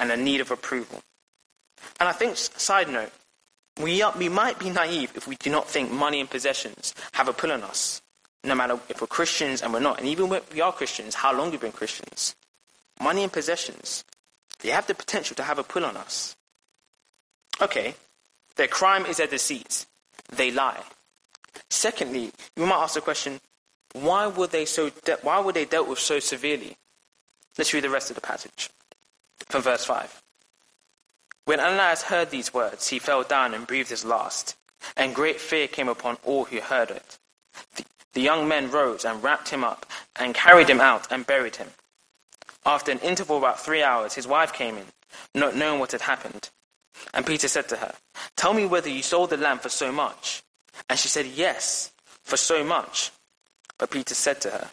and 0.00 0.10
a 0.10 0.16
need 0.16 0.40
of 0.40 0.50
approval. 0.50 1.02
And 2.00 2.08
I 2.08 2.12
think, 2.12 2.36
side 2.36 2.88
note, 2.88 3.12
we, 3.80 4.02
are, 4.02 4.12
we 4.16 4.28
might 4.28 4.58
be 4.58 4.70
naive 4.70 5.12
if 5.14 5.26
we 5.26 5.36
do 5.36 5.50
not 5.50 5.68
think 5.68 5.90
money 5.90 6.20
and 6.20 6.28
possessions 6.28 6.94
have 7.12 7.28
a 7.28 7.32
pull 7.32 7.52
on 7.52 7.62
us, 7.62 8.02
no 8.44 8.54
matter 8.54 8.78
if 8.88 9.00
we're 9.00 9.06
Christians 9.06 9.62
and 9.62 9.72
we're 9.72 9.80
not. 9.80 9.98
And 9.98 10.08
even 10.08 10.28
when 10.28 10.42
we 10.52 10.60
are 10.60 10.72
Christians, 10.72 11.14
how 11.14 11.36
long 11.36 11.50
we've 11.50 11.60
been 11.60 11.72
Christians. 11.72 12.34
Money 13.00 13.22
and 13.22 13.32
possessions, 13.32 14.04
they 14.60 14.70
have 14.70 14.86
the 14.86 14.94
potential 14.94 15.36
to 15.36 15.42
have 15.44 15.58
a 15.58 15.62
pull 15.62 15.84
on 15.84 15.96
us. 15.96 16.34
Okay, 17.60 17.94
their 18.56 18.68
crime 18.68 19.06
is 19.06 19.18
their 19.18 19.26
deceit. 19.26 19.86
They 20.34 20.50
lie. 20.50 20.82
Secondly, 21.70 22.30
you 22.56 22.66
might 22.66 22.82
ask 22.82 22.94
the 22.94 23.00
question, 23.00 23.40
why 23.92 24.26
were 24.26 24.46
they 24.46 24.64
so 24.64 24.90
de- 24.90 25.18
why 25.22 25.40
were 25.40 25.52
they 25.52 25.64
dealt 25.64 25.88
with 25.88 25.98
so 25.98 26.18
severely? 26.18 26.76
Let's 27.58 27.74
read 27.74 27.82
the 27.82 27.90
rest 27.90 28.08
of 28.08 28.14
the 28.14 28.22
passage 28.22 28.70
from 29.48 29.62
verse 29.62 29.84
5. 29.84 30.22
When 31.44 31.58
Ananias 31.58 32.02
heard 32.02 32.30
these 32.30 32.54
words, 32.54 32.88
he 32.88 33.00
fell 33.00 33.24
down 33.24 33.52
and 33.52 33.66
breathed 33.66 33.90
his 33.90 34.04
last, 34.04 34.54
and 34.96 35.14
great 35.14 35.40
fear 35.40 35.66
came 35.66 35.88
upon 35.88 36.18
all 36.24 36.44
who 36.44 36.60
heard 36.60 36.90
it. 36.92 37.18
The, 37.74 37.84
the 38.12 38.20
young 38.20 38.46
men 38.46 38.70
rose 38.70 39.04
and 39.04 39.22
wrapped 39.22 39.48
him 39.48 39.64
up 39.64 39.86
and 40.14 40.34
carried 40.34 40.70
him 40.70 40.80
out 40.80 41.10
and 41.10 41.26
buried 41.26 41.56
him. 41.56 41.68
After 42.64 42.92
an 42.92 43.00
interval 43.00 43.38
of 43.38 43.42
about 43.42 43.60
three 43.60 43.82
hours, 43.82 44.14
his 44.14 44.26
wife 44.26 44.52
came 44.52 44.76
in, 44.76 44.86
not 45.34 45.56
knowing 45.56 45.80
what 45.80 45.92
had 45.92 46.02
happened. 46.02 46.50
And 47.14 47.26
Peter 47.26 47.48
said 47.48 47.68
to 47.70 47.76
her, 47.76 47.94
Tell 48.36 48.52
me 48.52 48.66
whether 48.66 48.88
you 48.88 49.02
sold 49.02 49.30
the 49.30 49.36
land 49.36 49.62
for 49.62 49.68
so 49.68 49.90
much. 49.90 50.42
And 50.88 50.98
she 50.98 51.08
said, 51.08 51.26
Yes, 51.26 51.92
for 52.22 52.36
so 52.36 52.62
much. 52.62 53.10
But 53.78 53.90
Peter 53.90 54.14
said 54.14 54.40
to 54.42 54.50
her, 54.50 54.70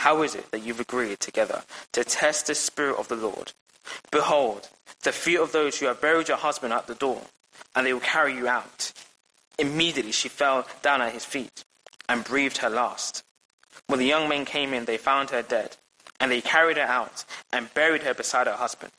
How 0.00 0.22
is 0.22 0.34
it 0.34 0.50
that 0.50 0.62
you've 0.62 0.80
agreed 0.80 1.20
together 1.20 1.62
to 1.92 2.04
test 2.04 2.46
the 2.46 2.54
Spirit 2.54 2.96
of 2.98 3.08
the 3.08 3.16
Lord? 3.16 3.52
Behold, 4.10 4.66
the 5.02 5.12
feet 5.12 5.38
of 5.38 5.52
those 5.52 5.78
who 5.78 5.84
have 5.88 6.00
buried 6.00 6.28
your 6.28 6.38
husband 6.38 6.72
at 6.72 6.86
the 6.86 6.94
door, 6.94 7.20
and 7.76 7.86
they 7.86 7.92
will 7.92 8.00
carry 8.00 8.34
you 8.34 8.48
out. 8.48 8.94
Immediately 9.58 10.12
she 10.12 10.30
fell 10.30 10.66
down 10.80 11.02
at 11.02 11.12
his 11.12 11.26
feet 11.26 11.66
and 12.08 12.24
breathed 12.24 12.56
her 12.58 12.70
last. 12.70 13.24
When 13.88 13.98
the 13.98 14.06
young 14.06 14.26
men 14.26 14.46
came 14.46 14.72
in, 14.72 14.86
they 14.86 14.96
found 14.96 15.28
her 15.30 15.42
dead, 15.42 15.76
and 16.18 16.30
they 16.32 16.40
carried 16.40 16.78
her 16.78 16.82
out 16.82 17.26
and 17.52 17.74
buried 17.74 18.04
her 18.04 18.14
beside 18.14 18.46
her 18.46 18.54
husband. 18.54 18.92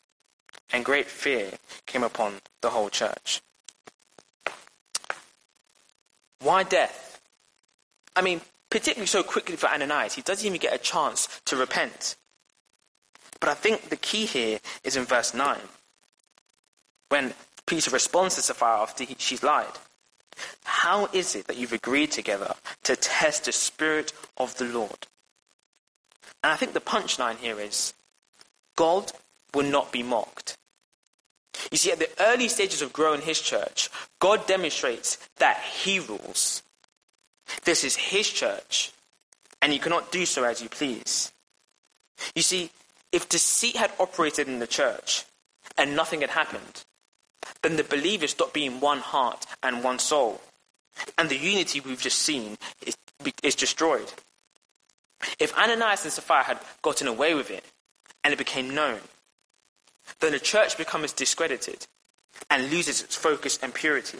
And 0.72 0.86
great 0.86 1.08
fear 1.08 1.54
came 1.88 2.04
upon 2.04 2.42
the 2.62 2.70
whole 2.70 2.90
church. 2.92 3.42
Why 6.44 6.62
death? 6.62 7.20
I 8.16 8.22
mean, 8.22 8.42
particularly 8.72 9.06
so 9.06 9.22
quickly 9.22 9.56
for 9.56 9.68
Ananias. 9.68 10.16
He 10.16 10.24
doesn't 10.24 10.48
even 10.48 10.60
get 10.60 10.74
a 10.74 10.80
chance 10.80 11.28
to 11.46 11.56
repent. 11.56 12.16
But 13.40 13.50
I 13.50 13.54
think 13.54 13.90
the 13.90 13.98
key 13.98 14.26
here 14.26 14.60
is 14.84 14.96
in 14.96 15.04
verse 15.06 15.34
9, 15.34 15.58
when 17.10 17.34
Peter 17.68 17.92
responds 17.92 18.36
to 18.36 18.42
Sapphira 18.42 18.82
after 18.82 19.04
he, 19.04 19.16
she's 19.20 19.44
lied. 19.44 19.78
How 20.64 21.08
is 21.12 21.36
it 21.36 21.48
that 21.48 21.58
you've 21.58 21.74
agreed 21.74 22.12
together 22.12 22.56
to 22.84 22.96
test 22.96 23.46
the 23.46 23.52
Spirit 23.52 24.14
of 24.38 24.58
the 24.58 24.66
Lord? 24.66 25.08
And 26.44 26.52
I 26.52 26.56
think 26.56 26.74
the 26.74 26.80
punchline 26.80 27.38
here 27.38 27.60
is 27.60 27.94
God 28.76 29.12
will 29.54 29.70
not 29.70 29.92
be 29.92 30.02
mocked. 30.02 30.58
You 31.72 31.78
see, 31.78 31.92
at 31.92 32.00
the 32.00 32.10
early 32.20 32.48
stages 32.48 32.82
of 32.82 32.94
growing 32.94 33.22
his 33.22 33.42
church, 33.42 33.90
God 34.20 34.48
demonstrates 34.48 35.18
that 35.38 35.60
he 35.60 36.00
rules. 36.00 36.64
This 37.64 37.84
is 37.84 37.96
his 37.96 38.30
church, 38.30 38.92
and 39.62 39.74
you 39.74 39.80
cannot 39.80 40.12
do 40.12 40.26
so 40.26 40.44
as 40.44 40.62
you 40.62 40.70
please. 40.70 41.32
You 42.36 42.42
see, 42.42 42.70
if 43.12 43.30
deceit 43.30 43.76
had 43.76 43.92
operated 44.00 44.48
in 44.48 44.60
the 44.60 44.68
church 44.68 45.26
and 45.78 45.96
nothing 45.96 46.22
had 46.22 46.32
happened, 46.32 46.84
then 47.62 47.76
the 47.76 47.84
believers 47.84 48.32
stopped 48.32 48.54
being 48.54 48.80
one 48.80 49.00
heart 49.00 49.46
and 49.62 49.84
one 49.84 50.00
soul. 50.00 50.42
And 51.18 51.30
the 51.30 51.38
unity 51.38 51.80
we've 51.80 52.02
just 52.02 52.20
seen 52.20 52.58
is, 52.86 52.96
is 53.44 53.56
destroyed. 53.56 54.12
If 55.40 55.58
Ananias 55.58 56.04
and 56.04 56.14
Sapphira 56.14 56.44
had 56.44 56.60
gotten 56.82 57.08
away 57.08 57.34
with 57.34 57.52
it 57.52 57.64
and 58.24 58.34
it 58.34 58.38
became 58.38 58.74
known, 58.74 59.00
then 60.20 60.32
the 60.32 60.40
church 60.40 60.78
becomes 60.78 61.14
discredited 61.14 61.86
and 62.50 62.70
loses 62.72 63.02
its 63.02 63.16
focus 63.16 63.60
and 63.62 63.74
purity. 63.74 64.20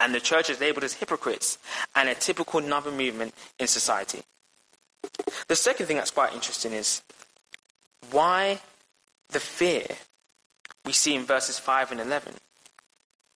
And 0.00 0.14
the 0.14 0.20
church 0.20 0.48
is 0.48 0.60
labeled 0.60 0.84
as 0.84 0.94
hypocrites 0.94 1.58
and 1.94 2.08
a 2.08 2.14
typical 2.14 2.60
another 2.60 2.90
movement 2.90 3.34
in 3.58 3.66
society. 3.66 4.22
The 5.48 5.56
second 5.56 5.86
thing 5.86 5.96
that's 5.96 6.10
quite 6.10 6.34
interesting 6.34 6.72
is 6.72 7.02
why 8.10 8.60
the 9.30 9.40
fear 9.40 9.86
we 10.84 10.92
see 10.92 11.14
in 11.14 11.24
verses 11.24 11.58
5 11.58 11.92
and 11.92 12.00
11 12.00 12.34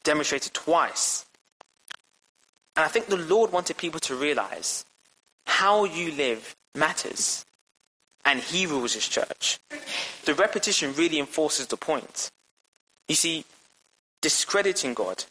demonstrated 0.04 0.54
twice. 0.54 1.26
And 2.76 2.84
I 2.84 2.88
think 2.88 3.06
the 3.06 3.16
Lord 3.16 3.52
wanted 3.52 3.76
people 3.76 4.00
to 4.00 4.14
realize 4.14 4.84
how 5.44 5.84
you 5.84 6.12
live 6.12 6.56
matters. 6.74 7.44
And 8.24 8.40
He 8.40 8.66
rules 8.66 8.94
His 8.94 9.08
church. 9.08 9.58
The 10.24 10.34
repetition 10.34 10.94
really 10.94 11.18
enforces 11.18 11.66
the 11.66 11.76
point. 11.76 12.30
You 13.08 13.16
see, 13.16 13.44
discrediting 14.20 14.94
God, 14.94 15.24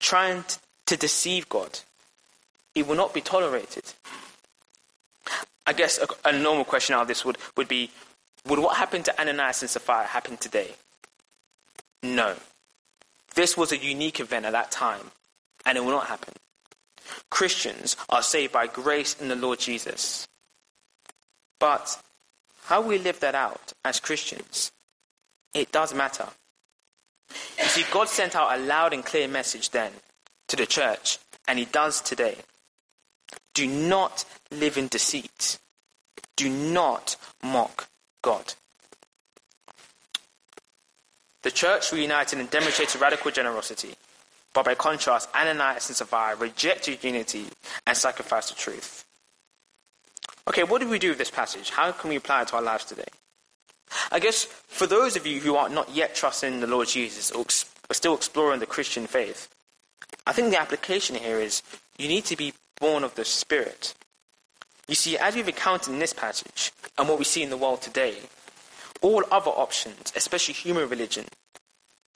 trying 0.00 0.44
to 0.86 0.96
deceive 0.96 1.48
God, 1.48 1.80
it 2.74 2.86
will 2.86 2.96
not 2.96 3.14
be 3.14 3.20
tolerated. 3.20 3.84
I 5.66 5.72
guess 5.72 5.98
a, 5.98 6.28
a 6.28 6.32
normal 6.38 6.64
question 6.64 6.94
out 6.94 7.02
of 7.02 7.08
this 7.08 7.24
would, 7.24 7.38
would 7.56 7.68
be 7.68 7.90
would 8.46 8.60
what 8.60 8.76
happened 8.76 9.04
to 9.06 9.20
Ananias 9.20 9.62
and 9.62 9.70
Sapphira 9.70 10.06
happen 10.06 10.36
today? 10.36 10.70
No. 12.02 12.36
This 13.34 13.56
was 13.56 13.72
a 13.72 13.76
unique 13.76 14.20
event 14.20 14.46
at 14.46 14.52
that 14.52 14.70
time, 14.70 15.10
and 15.64 15.76
it 15.76 15.84
will 15.84 15.90
not 15.90 16.06
happen. 16.06 16.32
Christians 17.28 17.96
are 18.08 18.22
saved 18.22 18.52
by 18.52 18.66
grace 18.66 19.16
in 19.20 19.28
the 19.28 19.36
Lord 19.36 19.58
Jesus. 19.58 20.26
But 21.58 22.00
how 22.64 22.80
we 22.80 22.98
live 22.98 23.20
that 23.20 23.34
out 23.34 23.72
as 23.84 24.00
Christians, 24.00 24.70
it 25.54 25.72
does 25.72 25.92
matter. 25.92 26.28
You 27.58 27.64
see, 27.64 27.84
God 27.90 28.08
sent 28.08 28.36
out 28.36 28.58
a 28.58 28.62
loud 28.62 28.92
and 28.92 29.04
clear 29.04 29.28
message 29.28 29.70
then 29.70 29.92
to 30.48 30.56
the 30.56 30.66
church, 30.66 31.18
and 31.48 31.58
He 31.58 31.64
does 31.64 32.00
today. 32.00 32.36
Do 33.54 33.66
not 33.66 34.24
live 34.50 34.76
in 34.76 34.88
deceit. 34.88 35.58
Do 36.36 36.48
not 36.48 37.16
mock 37.42 37.88
God. 38.22 38.54
The 41.42 41.50
church 41.50 41.92
reunited 41.92 42.38
and 42.38 42.50
demonstrated 42.50 43.00
radical 43.00 43.30
generosity, 43.30 43.94
but 44.52 44.64
by 44.64 44.74
contrast, 44.74 45.28
Ananias 45.34 45.88
and 45.88 45.96
Sapphira 45.96 46.36
rejected 46.36 47.04
unity 47.04 47.46
and 47.86 47.96
sacrificed 47.96 48.48
the 48.48 48.56
truth. 48.56 49.04
Okay, 50.48 50.64
what 50.64 50.80
do 50.80 50.88
we 50.88 50.98
do 50.98 51.10
with 51.10 51.18
this 51.18 51.30
passage? 51.30 51.70
How 51.70 51.92
can 51.92 52.10
we 52.10 52.16
apply 52.16 52.42
it 52.42 52.48
to 52.48 52.56
our 52.56 52.62
lives 52.62 52.84
today? 52.84 53.04
I 54.12 54.20
guess 54.20 54.44
for 54.44 54.86
those 54.86 55.16
of 55.16 55.26
you 55.26 55.40
who 55.40 55.56
are 55.56 55.68
not 55.68 55.90
yet 55.90 56.14
trusting 56.14 56.52
in 56.52 56.60
the 56.60 56.66
Lord 56.66 56.88
Jesus 56.88 57.30
or 57.30 57.44
are 57.90 57.94
still 57.94 58.14
exploring 58.14 58.60
the 58.60 58.66
Christian 58.66 59.06
faith, 59.06 59.48
I 60.26 60.32
think 60.32 60.50
the 60.50 60.60
application 60.60 61.16
here 61.16 61.38
is 61.38 61.62
you 61.98 62.08
need 62.08 62.24
to 62.26 62.36
be 62.36 62.52
born 62.80 63.04
of 63.04 63.14
the 63.14 63.24
Spirit. 63.24 63.94
You 64.88 64.94
see, 64.94 65.18
as 65.18 65.34
we've 65.34 65.48
encountered 65.48 65.92
in 65.92 65.98
this 65.98 66.12
passage 66.12 66.72
and 66.96 67.08
what 67.08 67.18
we 67.18 67.24
see 67.24 67.42
in 67.42 67.50
the 67.50 67.56
world 67.56 67.82
today, 67.82 68.16
all 69.02 69.24
other 69.30 69.50
options, 69.50 70.12
especially 70.14 70.54
human 70.54 70.88
religion, 70.88 71.26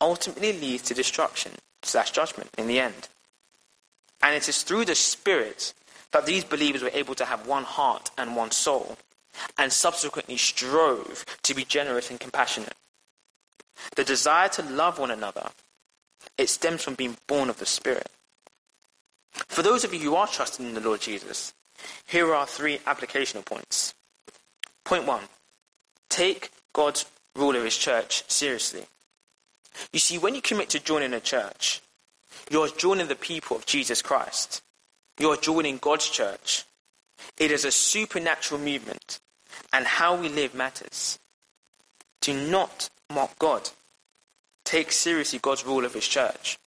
ultimately 0.00 0.52
leads 0.52 0.84
to 0.84 0.94
destruction 0.94 1.52
slash 1.82 2.10
judgment 2.10 2.50
in 2.56 2.68
the 2.68 2.80
end. 2.80 3.08
And 4.22 4.34
it 4.34 4.48
is 4.48 4.62
through 4.62 4.84
the 4.84 4.94
Spirit 4.94 5.74
that 6.12 6.26
these 6.26 6.44
believers 6.44 6.82
were 6.82 6.90
able 6.92 7.14
to 7.16 7.24
have 7.24 7.46
one 7.46 7.64
heart 7.64 8.10
and 8.18 8.36
one 8.36 8.50
soul, 8.50 8.98
and 9.58 9.72
subsequently 9.72 10.36
strove 10.36 11.24
to 11.42 11.54
be 11.54 11.64
generous 11.64 12.10
and 12.10 12.20
compassionate. 12.20 12.74
The 13.96 14.04
desire 14.04 14.48
to 14.50 14.62
love 14.62 14.98
one 14.98 15.10
another, 15.10 15.50
it 16.36 16.48
stems 16.48 16.82
from 16.82 16.94
being 16.94 17.16
born 17.26 17.48
of 17.48 17.58
the 17.58 17.66
Spirit. 17.66 18.08
For 19.48 19.62
those 19.62 19.84
of 19.84 19.94
you 19.94 20.00
who 20.00 20.16
are 20.16 20.26
trusting 20.26 20.66
in 20.66 20.74
the 20.74 20.80
Lord 20.80 21.00
Jesus, 21.00 21.54
here 22.06 22.34
are 22.34 22.46
three 22.46 22.78
applicational 22.78 23.44
points. 23.44 23.94
Point 24.84 25.06
one 25.06 25.24
take 26.08 26.50
God's 26.72 27.06
rule 27.36 27.56
of 27.56 27.64
his 27.64 27.76
church 27.76 28.24
seriously. 28.28 28.84
You 29.92 30.00
see, 30.00 30.18
when 30.18 30.34
you 30.34 30.42
commit 30.42 30.68
to 30.70 30.80
joining 30.80 31.14
a 31.14 31.20
church, 31.20 31.80
you're 32.50 32.68
joining 32.68 33.06
the 33.06 33.14
people 33.14 33.56
of 33.56 33.66
Jesus 33.66 34.02
Christ. 34.02 34.62
You're 35.18 35.36
joining 35.36 35.78
God's 35.78 36.08
church. 36.08 36.64
It 37.38 37.52
is 37.52 37.64
a 37.64 37.70
supernatural 37.70 38.60
movement, 38.60 39.20
and 39.72 39.86
how 39.86 40.16
we 40.16 40.28
live 40.28 40.54
matters. 40.54 41.18
Do 42.20 42.34
not 42.34 42.90
mock 43.12 43.38
God. 43.38 43.70
Take 44.64 44.92
seriously 44.92 45.38
God's 45.38 45.66
rule 45.66 45.84
of 45.84 45.94
his 45.94 46.06
church. 46.06 46.58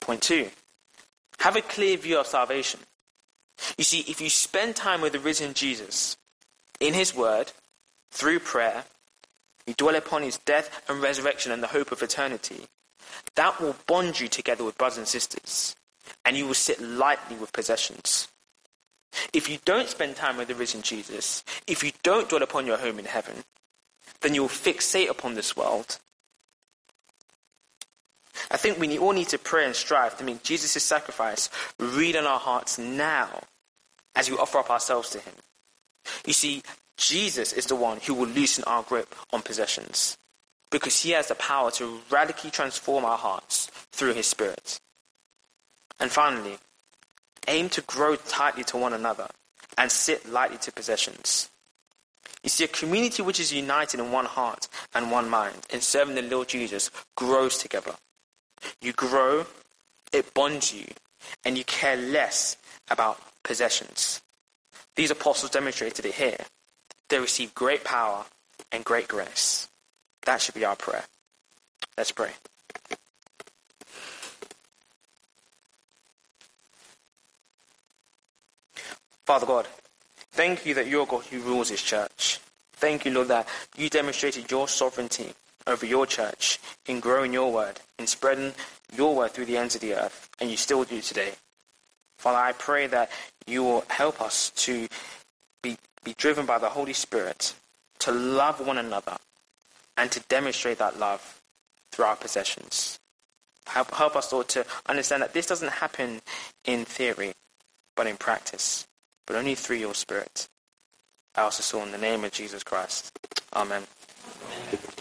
Point 0.00 0.22
two 0.22 0.50
have 1.38 1.56
a 1.56 1.62
clear 1.62 1.96
view 1.96 2.18
of 2.18 2.26
salvation. 2.26 2.80
You 3.76 3.84
see, 3.84 4.00
if 4.00 4.20
you 4.20 4.30
spend 4.30 4.76
time 4.76 5.00
with 5.00 5.12
the 5.12 5.18
risen 5.18 5.54
Jesus, 5.54 6.16
in 6.80 6.94
his 6.94 7.14
word, 7.14 7.52
through 8.10 8.40
prayer, 8.40 8.84
you 9.66 9.74
dwell 9.74 9.96
upon 9.96 10.22
his 10.22 10.38
death 10.38 10.82
and 10.88 11.02
resurrection 11.02 11.52
and 11.52 11.62
the 11.62 11.68
hope 11.68 11.92
of 11.92 12.02
eternity, 12.02 12.66
that 13.34 13.60
will 13.60 13.76
bond 13.86 14.20
you 14.20 14.28
together 14.28 14.64
with 14.64 14.78
brothers 14.78 14.98
and 14.98 15.08
sisters, 15.08 15.74
and 16.24 16.36
you 16.36 16.46
will 16.46 16.54
sit 16.54 16.80
lightly 16.80 17.36
with 17.36 17.52
possessions. 17.52 18.28
If 19.32 19.48
you 19.48 19.58
don't 19.64 19.88
spend 19.88 20.16
time 20.16 20.36
with 20.36 20.48
the 20.48 20.54
risen 20.54 20.82
Jesus, 20.82 21.44
if 21.66 21.82
you 21.82 21.92
don't 22.02 22.28
dwell 22.28 22.42
upon 22.42 22.66
your 22.66 22.78
home 22.78 22.98
in 22.98 23.04
heaven, 23.04 23.44
then 24.20 24.34
you 24.34 24.42
will 24.42 24.48
fixate 24.48 25.10
upon 25.10 25.34
this 25.34 25.56
world. 25.56 25.98
I 28.50 28.56
think 28.56 28.78
we 28.78 28.98
all 28.98 29.12
need 29.12 29.28
to 29.28 29.38
pray 29.38 29.64
and 29.64 29.74
strive 29.74 30.16
to 30.18 30.24
make 30.24 30.42
Jesus' 30.42 30.82
sacrifice 30.82 31.50
real 31.78 32.16
in 32.16 32.26
our 32.26 32.38
hearts 32.38 32.78
now 32.78 33.40
as 34.14 34.30
we 34.30 34.36
offer 34.36 34.58
up 34.58 34.70
ourselves 34.70 35.10
to 35.10 35.18
Him. 35.18 35.34
You 36.26 36.32
see, 36.32 36.62
Jesus 36.96 37.52
is 37.52 37.66
the 37.66 37.76
one 37.76 37.98
who 38.00 38.14
will 38.14 38.28
loosen 38.28 38.64
our 38.64 38.82
grip 38.82 39.14
on 39.32 39.42
possessions 39.42 40.16
because 40.70 41.02
He 41.02 41.10
has 41.10 41.28
the 41.28 41.34
power 41.34 41.70
to 41.72 42.00
radically 42.10 42.50
transform 42.50 43.04
our 43.04 43.18
hearts 43.18 43.66
through 43.92 44.14
His 44.14 44.26
Spirit. 44.26 44.80
And 45.98 46.10
finally, 46.10 46.58
aim 47.48 47.68
to 47.70 47.80
grow 47.82 48.16
tightly 48.16 48.64
to 48.64 48.76
one 48.76 48.92
another 48.92 49.28
and 49.78 49.90
sit 49.90 50.28
lightly 50.30 50.58
to 50.58 50.72
possessions. 50.72 51.50
You 52.42 52.50
see, 52.50 52.64
a 52.64 52.68
community 52.68 53.22
which 53.22 53.40
is 53.40 53.52
united 53.52 54.00
in 54.00 54.12
one 54.12 54.24
heart 54.24 54.68
and 54.94 55.10
one 55.10 55.28
mind 55.28 55.66
in 55.70 55.80
serving 55.80 56.14
the 56.14 56.22
Lord 56.22 56.48
Jesus 56.48 56.90
grows 57.16 57.58
together. 57.58 57.94
You 58.80 58.92
grow, 58.92 59.46
it 60.12 60.32
bonds 60.32 60.72
you, 60.72 60.86
and 61.44 61.58
you 61.58 61.64
care 61.64 61.96
less 61.96 62.56
about 62.90 63.20
possessions. 63.42 64.20
These 64.94 65.10
apostles 65.10 65.50
demonstrated 65.50 66.06
it 66.06 66.14
here. 66.14 66.38
They 67.08 67.18
received 67.18 67.54
great 67.54 67.84
power 67.84 68.24
and 68.72 68.84
great 68.84 69.08
grace. 69.08 69.68
That 70.24 70.40
should 70.40 70.54
be 70.54 70.64
our 70.64 70.76
prayer. 70.76 71.04
Let's 71.96 72.12
pray. 72.12 72.30
Father 79.26 79.44
God, 79.44 79.66
thank 80.30 80.64
you 80.64 80.74
that 80.74 80.86
you're 80.86 81.04
God 81.04 81.24
who 81.24 81.40
rules 81.40 81.70
this 81.70 81.82
church. 81.82 82.38
Thank 82.74 83.04
you, 83.04 83.10
Lord, 83.10 83.26
that 83.26 83.48
you 83.76 83.90
demonstrated 83.90 84.48
your 84.48 84.68
sovereignty 84.68 85.34
over 85.66 85.84
your 85.84 86.06
church 86.06 86.60
in 86.86 87.00
growing 87.00 87.32
your 87.32 87.52
word, 87.52 87.80
in 87.98 88.06
spreading 88.06 88.54
your 88.94 89.16
word 89.16 89.32
through 89.32 89.46
the 89.46 89.56
ends 89.56 89.74
of 89.74 89.80
the 89.80 89.94
earth, 89.94 90.30
and 90.40 90.48
you 90.48 90.56
still 90.56 90.84
do 90.84 91.00
today. 91.00 91.32
Father, 92.18 92.38
I 92.38 92.52
pray 92.52 92.86
that 92.86 93.10
you 93.48 93.64
will 93.64 93.84
help 93.88 94.20
us 94.22 94.50
to 94.50 94.86
be, 95.60 95.76
be 96.04 96.14
driven 96.16 96.46
by 96.46 96.58
the 96.58 96.68
Holy 96.68 96.92
Spirit 96.92 97.52
to 97.98 98.12
love 98.12 98.64
one 98.64 98.78
another 98.78 99.16
and 99.96 100.08
to 100.12 100.20
demonstrate 100.28 100.78
that 100.78 101.00
love 101.00 101.40
through 101.90 102.04
our 102.04 102.14
possessions. 102.14 103.00
Help, 103.66 103.92
help 103.92 104.14
us, 104.14 104.32
Lord, 104.32 104.46
to 104.50 104.64
understand 104.88 105.20
that 105.22 105.32
this 105.32 105.48
doesn't 105.48 105.72
happen 105.72 106.20
in 106.64 106.84
theory, 106.84 107.32
but 107.96 108.06
in 108.06 108.16
practice 108.16 108.86
but 109.26 109.36
only 109.36 109.54
through 109.54 109.76
your 109.76 109.94
Spirit. 109.94 110.48
I 111.34 111.42
also 111.42 111.62
saw 111.62 111.82
in 111.84 111.92
the 111.92 111.98
name 111.98 112.24
of 112.24 112.32
Jesus 112.32 112.62
Christ. 112.62 113.18
Amen. 113.54 113.82
Amen. 114.72 114.95